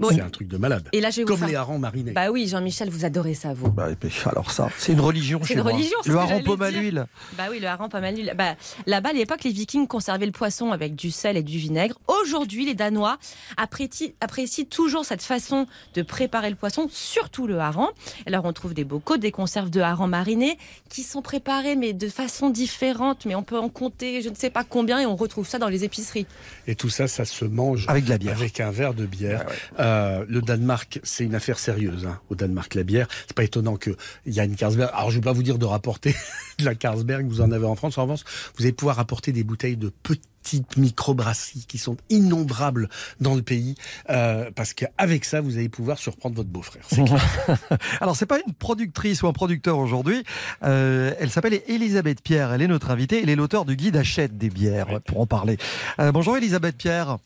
[0.00, 0.88] Bon, c'est un truc de malade.
[0.92, 2.12] Et là, je vais vous Comme faire- les harengs marinés.
[2.12, 3.70] Bah oui, Jean-Michel, vous adorez ça, vous.
[3.70, 3.88] Bah,
[4.26, 5.72] alors ça, c'est une religion C'est chez une moi.
[5.72, 7.06] religion, c'est Le hareng pomme à l'huile.
[7.36, 8.32] Bah oui, le hareng pas mal d'huile.
[8.36, 8.54] Bah,
[8.86, 11.98] là-bas, à l'époque, les Vikings conservaient le poisson avec du sel et du vinaigre.
[12.08, 13.18] Aujourd'hui, les Danois
[13.58, 17.88] apprécient, apprécient toujours cette façon de préparer le poisson, surtout le hareng.
[18.26, 20.56] Alors, on trouve des bocaux, des conserves de hareng marinés
[20.88, 23.26] qui sont préparés, mais de façon différente.
[23.26, 25.68] Mais on peut en compter, je ne sais pas combien, et on retrouve ça dans
[25.68, 26.26] les épiceries.
[26.66, 28.36] Et tout ça, ça se mange Avec de la bière.
[28.36, 29.44] Avec un verre de bière.
[29.78, 29.89] Euh,
[30.28, 32.06] le Danemark, c'est une affaire sérieuse.
[32.06, 33.08] Hein, au Danemark, la bière.
[33.26, 33.94] C'est pas étonnant qu'il
[34.26, 34.90] y a une Carlsberg.
[34.94, 36.14] Alors, je vais pas vous dire de rapporter
[36.58, 37.26] de la Carlsberg.
[37.26, 37.98] Vous en avez en France.
[37.98, 38.20] En revanche,
[38.56, 42.88] vous allez pouvoir apporter des bouteilles de petites microbrasseries qui sont innombrables
[43.20, 43.74] dans le pays.
[44.08, 46.84] euh, parce qu'avec ça, vous allez pouvoir surprendre votre beau-frère.
[46.88, 47.22] C'est clair.
[48.00, 50.24] Alors, c'est pas une productrice ou un producteur aujourd'hui.
[50.62, 52.52] Euh, elle s'appelle Elisabeth Pierre.
[52.52, 53.20] Elle est notre invitée.
[53.22, 55.58] Elle est l'auteur du guide Achète des bières, pour en parler.
[55.98, 57.18] Euh, bonjour Elisabeth Pierre.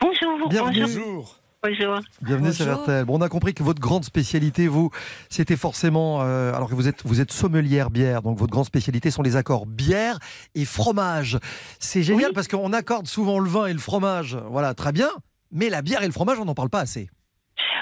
[0.00, 0.48] Bonjour.
[0.48, 0.82] Bienvenue.
[0.82, 1.38] Bonjour.
[1.60, 1.98] Bonjour.
[2.22, 2.82] Bienvenue sur Bonjour.
[2.82, 3.04] RTL.
[3.04, 4.90] Bon, on a compris que votre grande spécialité, vous,
[5.28, 9.10] c'était forcément, euh, alors que vous êtes, vous êtes sommelière bière, donc votre grande spécialité
[9.10, 10.20] sont les accords bière
[10.54, 11.36] et fromage.
[11.80, 15.10] C'est génial parce qu'on accorde souvent le vin et le fromage, voilà, très bien,
[15.50, 17.10] mais la bière et le fromage, on n'en parle pas assez.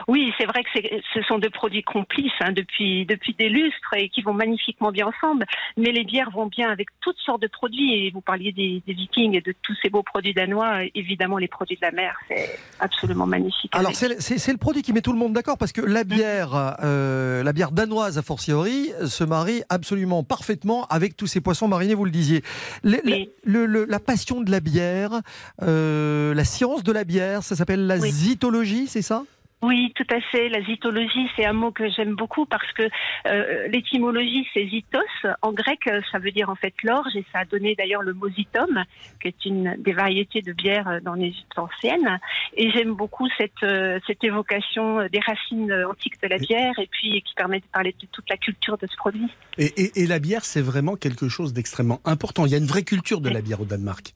[0.09, 0.71] Oui, c'est vrai que
[1.15, 5.07] ce sont deux produits complices hein, depuis, depuis des lustres et qui vont magnifiquement bien
[5.09, 5.45] ensemble.
[5.77, 7.95] Mais les bières vont bien avec toutes sortes de produits.
[8.07, 10.81] Et vous parliez des, des vikings et de tous ces beaux produits danois.
[10.95, 13.71] Évidemment, les produits de la mer, c'est absolument magnifique.
[13.75, 13.97] Alors avec.
[13.97, 16.05] c'est le- c'est c'est le produit qui met tout le monde d'accord parce que la
[16.05, 21.69] bière, euh, la bière danoise a fortiori, se marie absolument parfaitement avec tous ces poissons
[21.69, 22.43] marinés, vous le disiez.
[22.83, 23.01] Le-
[23.45, 25.21] le- le- la passion de la bière,
[25.63, 28.11] euh, la science de la bière, ça s'appelle la Oui.
[28.11, 29.25] zytologie, c'est ça?
[29.67, 30.49] Oui, tout à fait.
[30.49, 32.85] La zytologie, c'est un mot que j'aime beaucoup parce que
[33.27, 35.01] euh, l'étymologie, c'est zytos.
[35.43, 35.81] En grec,
[36.13, 38.85] ça veut dire en fait l'orge et ça a donné d'ailleurs le mot zytum,
[39.21, 42.21] qui est une des variétés de bière dans l'Égypte ancienne.
[42.57, 47.23] Et j'aime beaucoup cette, euh, cette évocation des racines antiques de la bière et puis
[47.23, 49.29] qui permet de parler de toute la culture de ce produit.
[49.59, 52.47] Et, et- et la bière, c'est vraiment quelque chose d'extrêmement important.
[52.47, 54.15] Il y a une vraie culture de la bière au Danemark.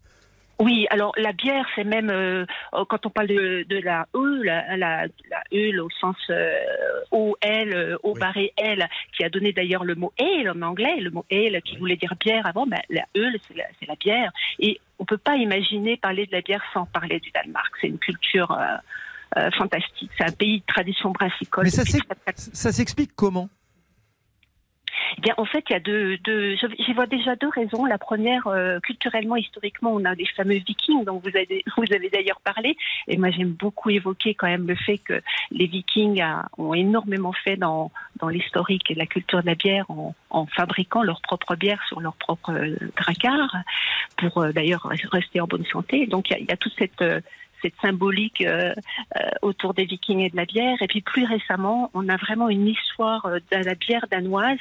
[0.61, 2.45] Oui, alors la bière, c'est même euh,
[2.75, 6.53] euh, quand on parle de, de la E, la, la, la E au sens euh,
[7.11, 8.87] OL, euh, O barré L,
[9.17, 12.15] qui a donné d'ailleurs le mot ale en anglais, le mot ale qui voulait dire
[12.21, 14.31] bière avant, ben, la E, c'est la, c'est la bière.
[14.59, 17.73] Et on peut pas imaginer parler de la bière sans parler du Danemark.
[17.81, 18.55] C'est une culture
[19.39, 20.11] euh, fantastique.
[20.19, 21.65] C'est un pays de tradition brassicole.
[21.65, 21.71] Mais
[22.37, 23.49] ça s'explique comment?
[25.19, 27.85] Eh bien, en fait, il y a deux, deux j'y vois déjà deux raisons.
[27.85, 32.77] La première, euh, culturellement, historiquement, on a les fameux Vikings dont vous avez, d'ailleurs parlé.
[33.09, 35.21] Et moi, j'aime beaucoup évoquer quand même le fait que
[35.51, 36.23] les Vikings
[36.59, 41.21] ont énormément fait dans, dans l'historique et la culture de la bière en, fabriquant leur
[41.21, 43.57] propre bière sur leur propre euh, dracard
[44.17, 46.07] pour euh, d'ailleurs rester en bonne santé.
[46.07, 47.21] Donc, il y a, il y a toute cette euh,
[47.63, 48.75] cette symbolique euh,
[49.17, 50.81] euh, autour des Vikings et de la bière.
[50.81, 54.59] Et puis plus récemment, on a vraiment une histoire euh, de la bière danoise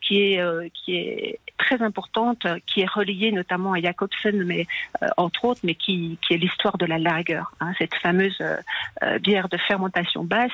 [0.00, 4.66] qui est qui est très importante, euh, qui est reliée notamment à Jacobsen, mais
[5.02, 8.56] euh, entre autres, mais qui, qui est l'histoire de la lager, hein, cette fameuse euh,
[9.02, 10.50] euh, bière de fermentation basse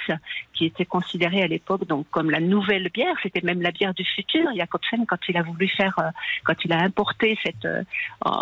[0.55, 3.15] qui était considérée à l'époque donc comme la nouvelle bière.
[3.23, 4.49] C'était même la bière du futur.
[4.57, 6.11] Jacobsen, quand il a voulu faire, euh,
[6.45, 7.83] quand il a importé cette euh,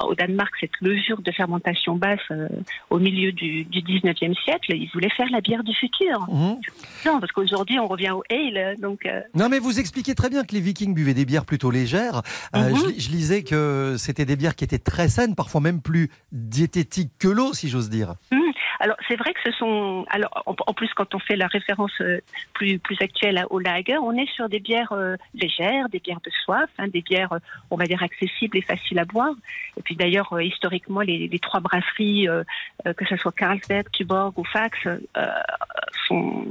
[0.05, 2.49] au Danemark cette levure de fermentation basse euh,
[2.91, 6.21] au milieu du, du 19e siècle, il voulait faire la bière du futur.
[6.31, 6.59] Mhm.
[7.07, 9.07] Non, parce qu'aujourd'hui on revient au ale, donc.
[9.07, 12.23] euh, Non, mais vous expliquez très bien que les Vikings buvaient des bières plutôt légères.
[12.55, 15.81] Euh, je, li- je lisais que c'était des bières qui étaient très saines, parfois même
[15.81, 18.15] plus diététiques que l'eau, si j'ose dire.
[18.31, 18.41] Hum,
[18.85, 21.93] Alors c'est vrai que ce sont alors en, en plus quand on fait la référence
[22.01, 22.19] euh,
[22.53, 26.21] plus plus actuelle à- au lager, on est sur des bières euh, légères, des bières
[26.25, 27.39] de soif, hein, des bières euh,
[27.71, 29.35] on va dire accessibles et faciles à boire.
[29.79, 32.27] Et puis d'ailleurs historiquement les, les trois brasseries
[32.99, 34.77] que ce soit Carlsberg, Tuborg ou Fax
[36.09, 36.45] sont,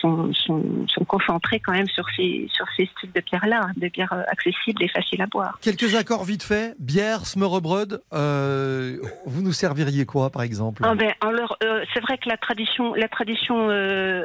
[0.00, 3.90] sont sont sont concentrées quand même sur ces sur ces styles de bières là, des
[3.90, 5.58] bières accessibles et faciles à boire.
[5.60, 6.74] Quelques accords vite fait.
[6.78, 8.00] Bière, Smørrebrød.
[8.12, 10.82] Euh, vous nous serviriez quoi, par exemple?
[10.84, 14.22] Ah ben, alors, euh, c'est vrai que la tradition, la tradition euh,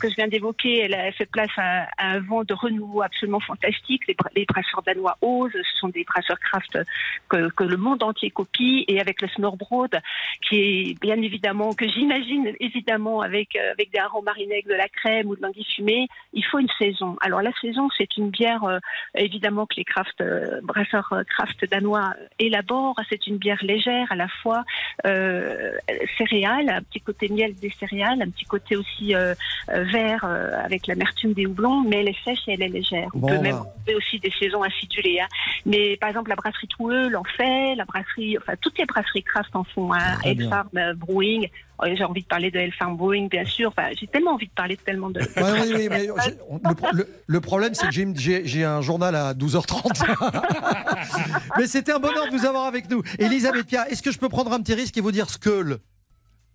[0.00, 4.06] que je viens d'évoquer, elle a fait place à, un vent de renouveau absolument fantastique.
[4.06, 6.78] Les, les brasseurs danois osent, ce sont des brasseurs craft
[7.28, 10.00] que, le monde entier copie, et avec le Smørrebrød,
[10.46, 14.74] qui est bien évidemment, que j'imagine évidemment avec euh, avec des harengs marinés avec de
[14.74, 17.16] la crème ou de l'anguille fumée, il faut une saison.
[17.22, 18.80] Alors la saison, c'est une bière
[19.14, 20.22] évidemment que les craft
[20.62, 22.96] brasseurs craft danois élaborent.
[23.08, 24.64] C'est une bière légère à la fois
[26.18, 29.34] céréales, un petit côté miel des céréales, un petit côté aussi euh,
[29.70, 33.08] euh, vert euh, avec l'amertume des houblons, mais elle est sèche et elle est légère.
[33.14, 33.40] On Bon, peut bah.
[33.42, 35.20] même trouver aussi des saisons acidulées.
[35.20, 35.28] hein.
[35.66, 39.54] Mais par exemple, la brasserie Troueux l'en fait, la brasserie, enfin toutes les brasseries craft
[39.56, 39.92] en font.
[39.92, 40.16] Hein,
[40.50, 41.48] Farm, Brewing,
[41.84, 43.70] Oh, J'ai envie de parler de Elfenbouring, bien sûr.
[43.76, 45.18] Enfin, j'ai tellement envie de parler de tellement de.
[45.18, 47.92] Ouais, oui, oui, mais j'ai- on- le, pro- le- le problème, c'est que
[48.44, 50.04] j'ai un journal à 12h30.
[51.58, 53.02] mais c'était un bonheur de vous avoir avec nous.
[53.18, 55.78] Elisabeth Pierre, est-ce que je peux prendre un petit risque et vous dire Skull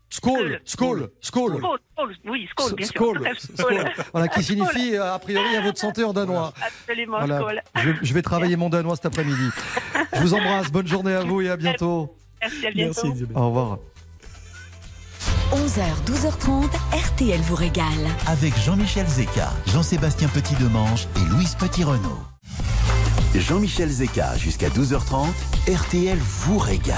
[0.09, 1.57] Skull, Skull, Skull.
[1.57, 3.67] Skål, skål, oui, skål, bien sûr.
[4.13, 6.53] Voilà, qui signifie euh, a priori à votre santé en danois.
[6.65, 7.61] Absolument, Voilà.
[7.75, 9.49] Je, je vais travailler mon danois cet après-midi.
[10.13, 12.15] Je vous embrasse, bonne journée à vous et à bientôt.
[12.41, 13.13] Merci, à bientôt.
[13.35, 13.79] Au revoir.
[15.51, 17.85] 11h, 12h30, RTL vous régale.
[18.27, 22.19] Avec Jean-Michel Zeka, Jean-Sébastien Petit-Demange et Louise Petit-Renault.
[23.35, 25.27] Jean-Michel Zeka jusqu'à 12h30,
[25.69, 26.97] RTL vous régale.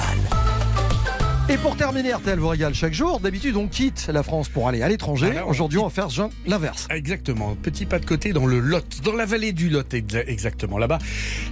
[1.52, 3.20] Et pour terminer, RTL vous régale chaque jour.
[3.20, 5.32] D'habitude, on quitte la France pour aller à l'étranger.
[5.32, 6.08] Alors, on Aujourd'hui, on va faire
[6.46, 6.86] l'inverse.
[6.92, 10.78] Exactement, petit pas de côté dans le Lot, dans la vallée du Lot, exa- exactement.
[10.78, 11.00] Là-bas,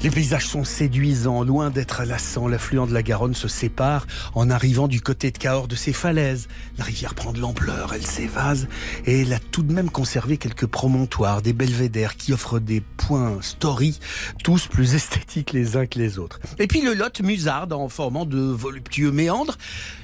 [0.04, 2.48] les paysages sont séduisants, loin d'être lassants.
[2.48, 6.48] L'affluent de la Garonne se sépare en arrivant du côté de Cahors de ses falaises.
[6.78, 8.68] La rivière prend de l'ampleur, elle s'évase
[9.08, 13.40] et elle a tout de même conservé quelques promontoires, des belvédères qui offrent des points
[13.42, 14.00] story,
[14.44, 16.40] tous plus esthétiques les uns que les autres.
[16.60, 19.58] Et puis le Lot musarde en formant de voluptueux méandres.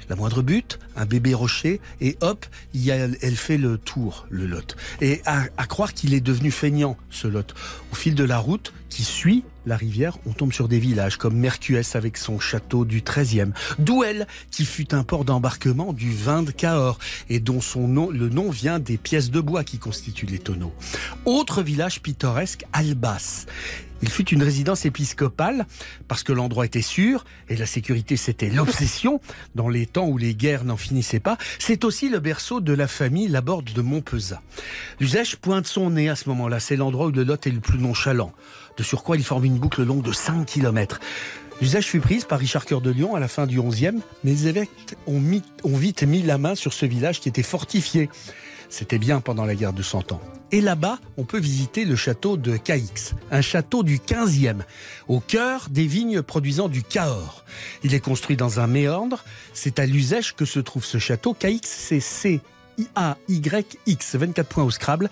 [0.08, 4.46] La moindre butte, un bébé rocher, et hop, y a, elle fait le tour, le
[4.46, 4.76] Lot.
[5.00, 7.54] Et à, croire qu'il est devenu feignant, ce Lot.
[7.92, 11.36] Au fil de la route qui suit la rivière, on tombe sur des villages comme
[11.36, 16.50] Mercuès avec son château du 13e, Douel qui fut un port d'embarquement du vin de
[16.50, 16.98] Cahors
[17.30, 20.74] et dont son le nom vient des pièces de bois qui constituent les tonneaux.
[21.24, 23.46] Autre village pittoresque, Albas.
[24.04, 25.64] Il fut une résidence épiscopale
[26.08, 29.18] parce que l'endroit était sûr et la sécurité c'était l'obsession
[29.54, 31.38] dans les temps où les guerres n'en finissaient pas.
[31.58, 34.42] C'est aussi le berceau de la famille Laborde de Montpezat.
[35.00, 36.60] L'usage pointe son nez à ce moment-là.
[36.60, 38.34] C'est l'endroit où le Lot est le plus nonchalant.
[38.76, 41.00] De surcroît, il forme une boucle longue de 5 km.
[41.60, 43.92] L'usage fut prise par Richard Cœur de Lion à la fin du XIe,
[44.22, 47.42] mais les évêques ont, mis- ont vite mis la main sur ce village qui était
[47.42, 48.10] fortifié.
[48.68, 50.20] C'était bien pendant la guerre de Cent Ans.
[50.52, 52.82] Et là-bas, on peut visiter le château de Caix,
[53.30, 54.58] un château du 15e,
[55.08, 57.44] au cœur des vignes produisant du Cahors.
[57.82, 59.24] Il est construit dans un méandre.
[59.52, 61.34] C'est à l'usage que se trouve ce château.
[61.34, 62.44] Caix, c'est C-I-A-Y-X,
[64.16, 65.08] 24 points au Scrabble.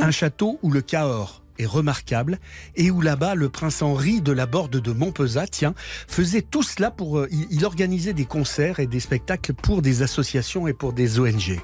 [0.00, 2.38] Un château où le Cahors est remarquable
[2.74, 5.74] et où là-bas le prince Henri de la Borde de Montpezat, tiens,
[6.08, 10.02] faisait tout cela pour euh, il, il organisait des concerts et des spectacles pour des
[10.02, 11.60] associations et pour des ONG.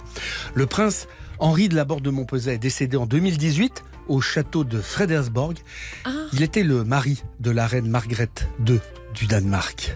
[0.55, 1.07] Le prince
[1.38, 5.59] Henri de la Borde de Montpezat est décédé en 2018 au château de Fredersborg.
[6.32, 8.80] Il était le mari de la reine Margrethe II
[9.14, 9.95] du Danemark.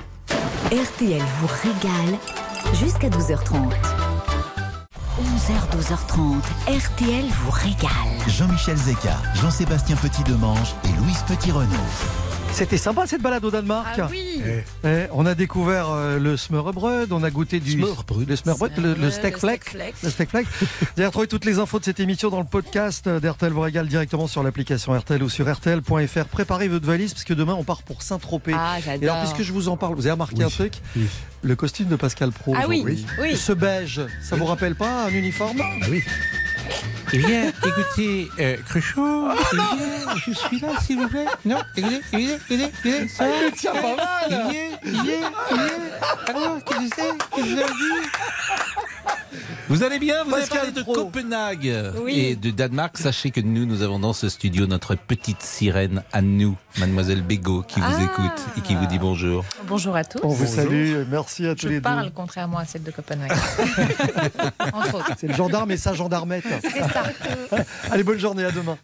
[0.67, 2.19] RTL vous régale
[2.75, 4.06] jusqu'à 12h30.
[5.47, 7.91] 11h, 12h30, RTL vous régale.
[8.27, 12.26] Jean-Michel Zeka, Jean-Sébastien Petit-Demange et Louise Petit-Renault.
[12.57, 13.99] C'était sympa cette balade au Danemark.
[13.99, 14.41] Ah oui.
[14.83, 18.27] Eh, on a découvert euh, le smørrebrød, on a goûté du Smørrebrød.
[18.27, 19.73] le smørrebrød, le, le steak le fleck.
[20.03, 20.47] Le steak fleck.
[20.63, 23.89] Vous allez retrouver toutes les infos de cette émission dans le podcast d'RTL vous régale
[23.89, 26.25] directement sur l'application RTL ou sur RTL.fr.
[26.31, 28.55] Préparez votre valise parce que demain on part pour Saint-Tropez.
[28.57, 29.17] Ah, Et alors j'adore.
[29.35, 30.81] puisque je vous en parle, vous avez remarqué un truc
[31.43, 32.55] Le costume de Pascal Pro.
[32.57, 32.83] Ah oui,
[33.21, 33.37] oui.
[33.37, 35.61] Ce beige, ça vous rappelle pas un uniforme?
[35.63, 36.03] Ah oui.
[37.13, 41.27] Eh bien, écoutez, euh, Cruchot, eh bien, je suis là, s'il vous plaît.
[41.45, 44.27] Non, écoutez, écoutez, écoutez, écoutez, ça va tiens pas mal.
[44.29, 45.67] Il vient, il vient, il vient.
[46.29, 48.09] Alors, qu'est-ce que c'est Qu'est-ce que vous avez dit
[49.69, 50.95] Vous allez bien Vous avez Pascal parlé de Pro.
[50.95, 52.15] Copenhague Oui.
[52.19, 52.97] et de Danemark.
[52.99, 57.63] Sachez que nous, nous avons dans ce studio notre petite sirène à nous, Mademoiselle Bégaud,
[57.67, 58.03] qui vous Ah.
[58.03, 59.45] écoute et qui vous dit bonjour.
[59.67, 60.21] Bonjour à tous.
[60.23, 62.11] On vous salue, merci à tous Je les parle deux.
[62.15, 63.33] contrairement à celle de Copenhague.
[64.73, 65.11] Entre autres.
[65.19, 66.45] C'est le gendarme et sa gendarmette.
[66.63, 67.05] C'est ça.
[67.91, 68.79] Allez, bonne journée, à demain.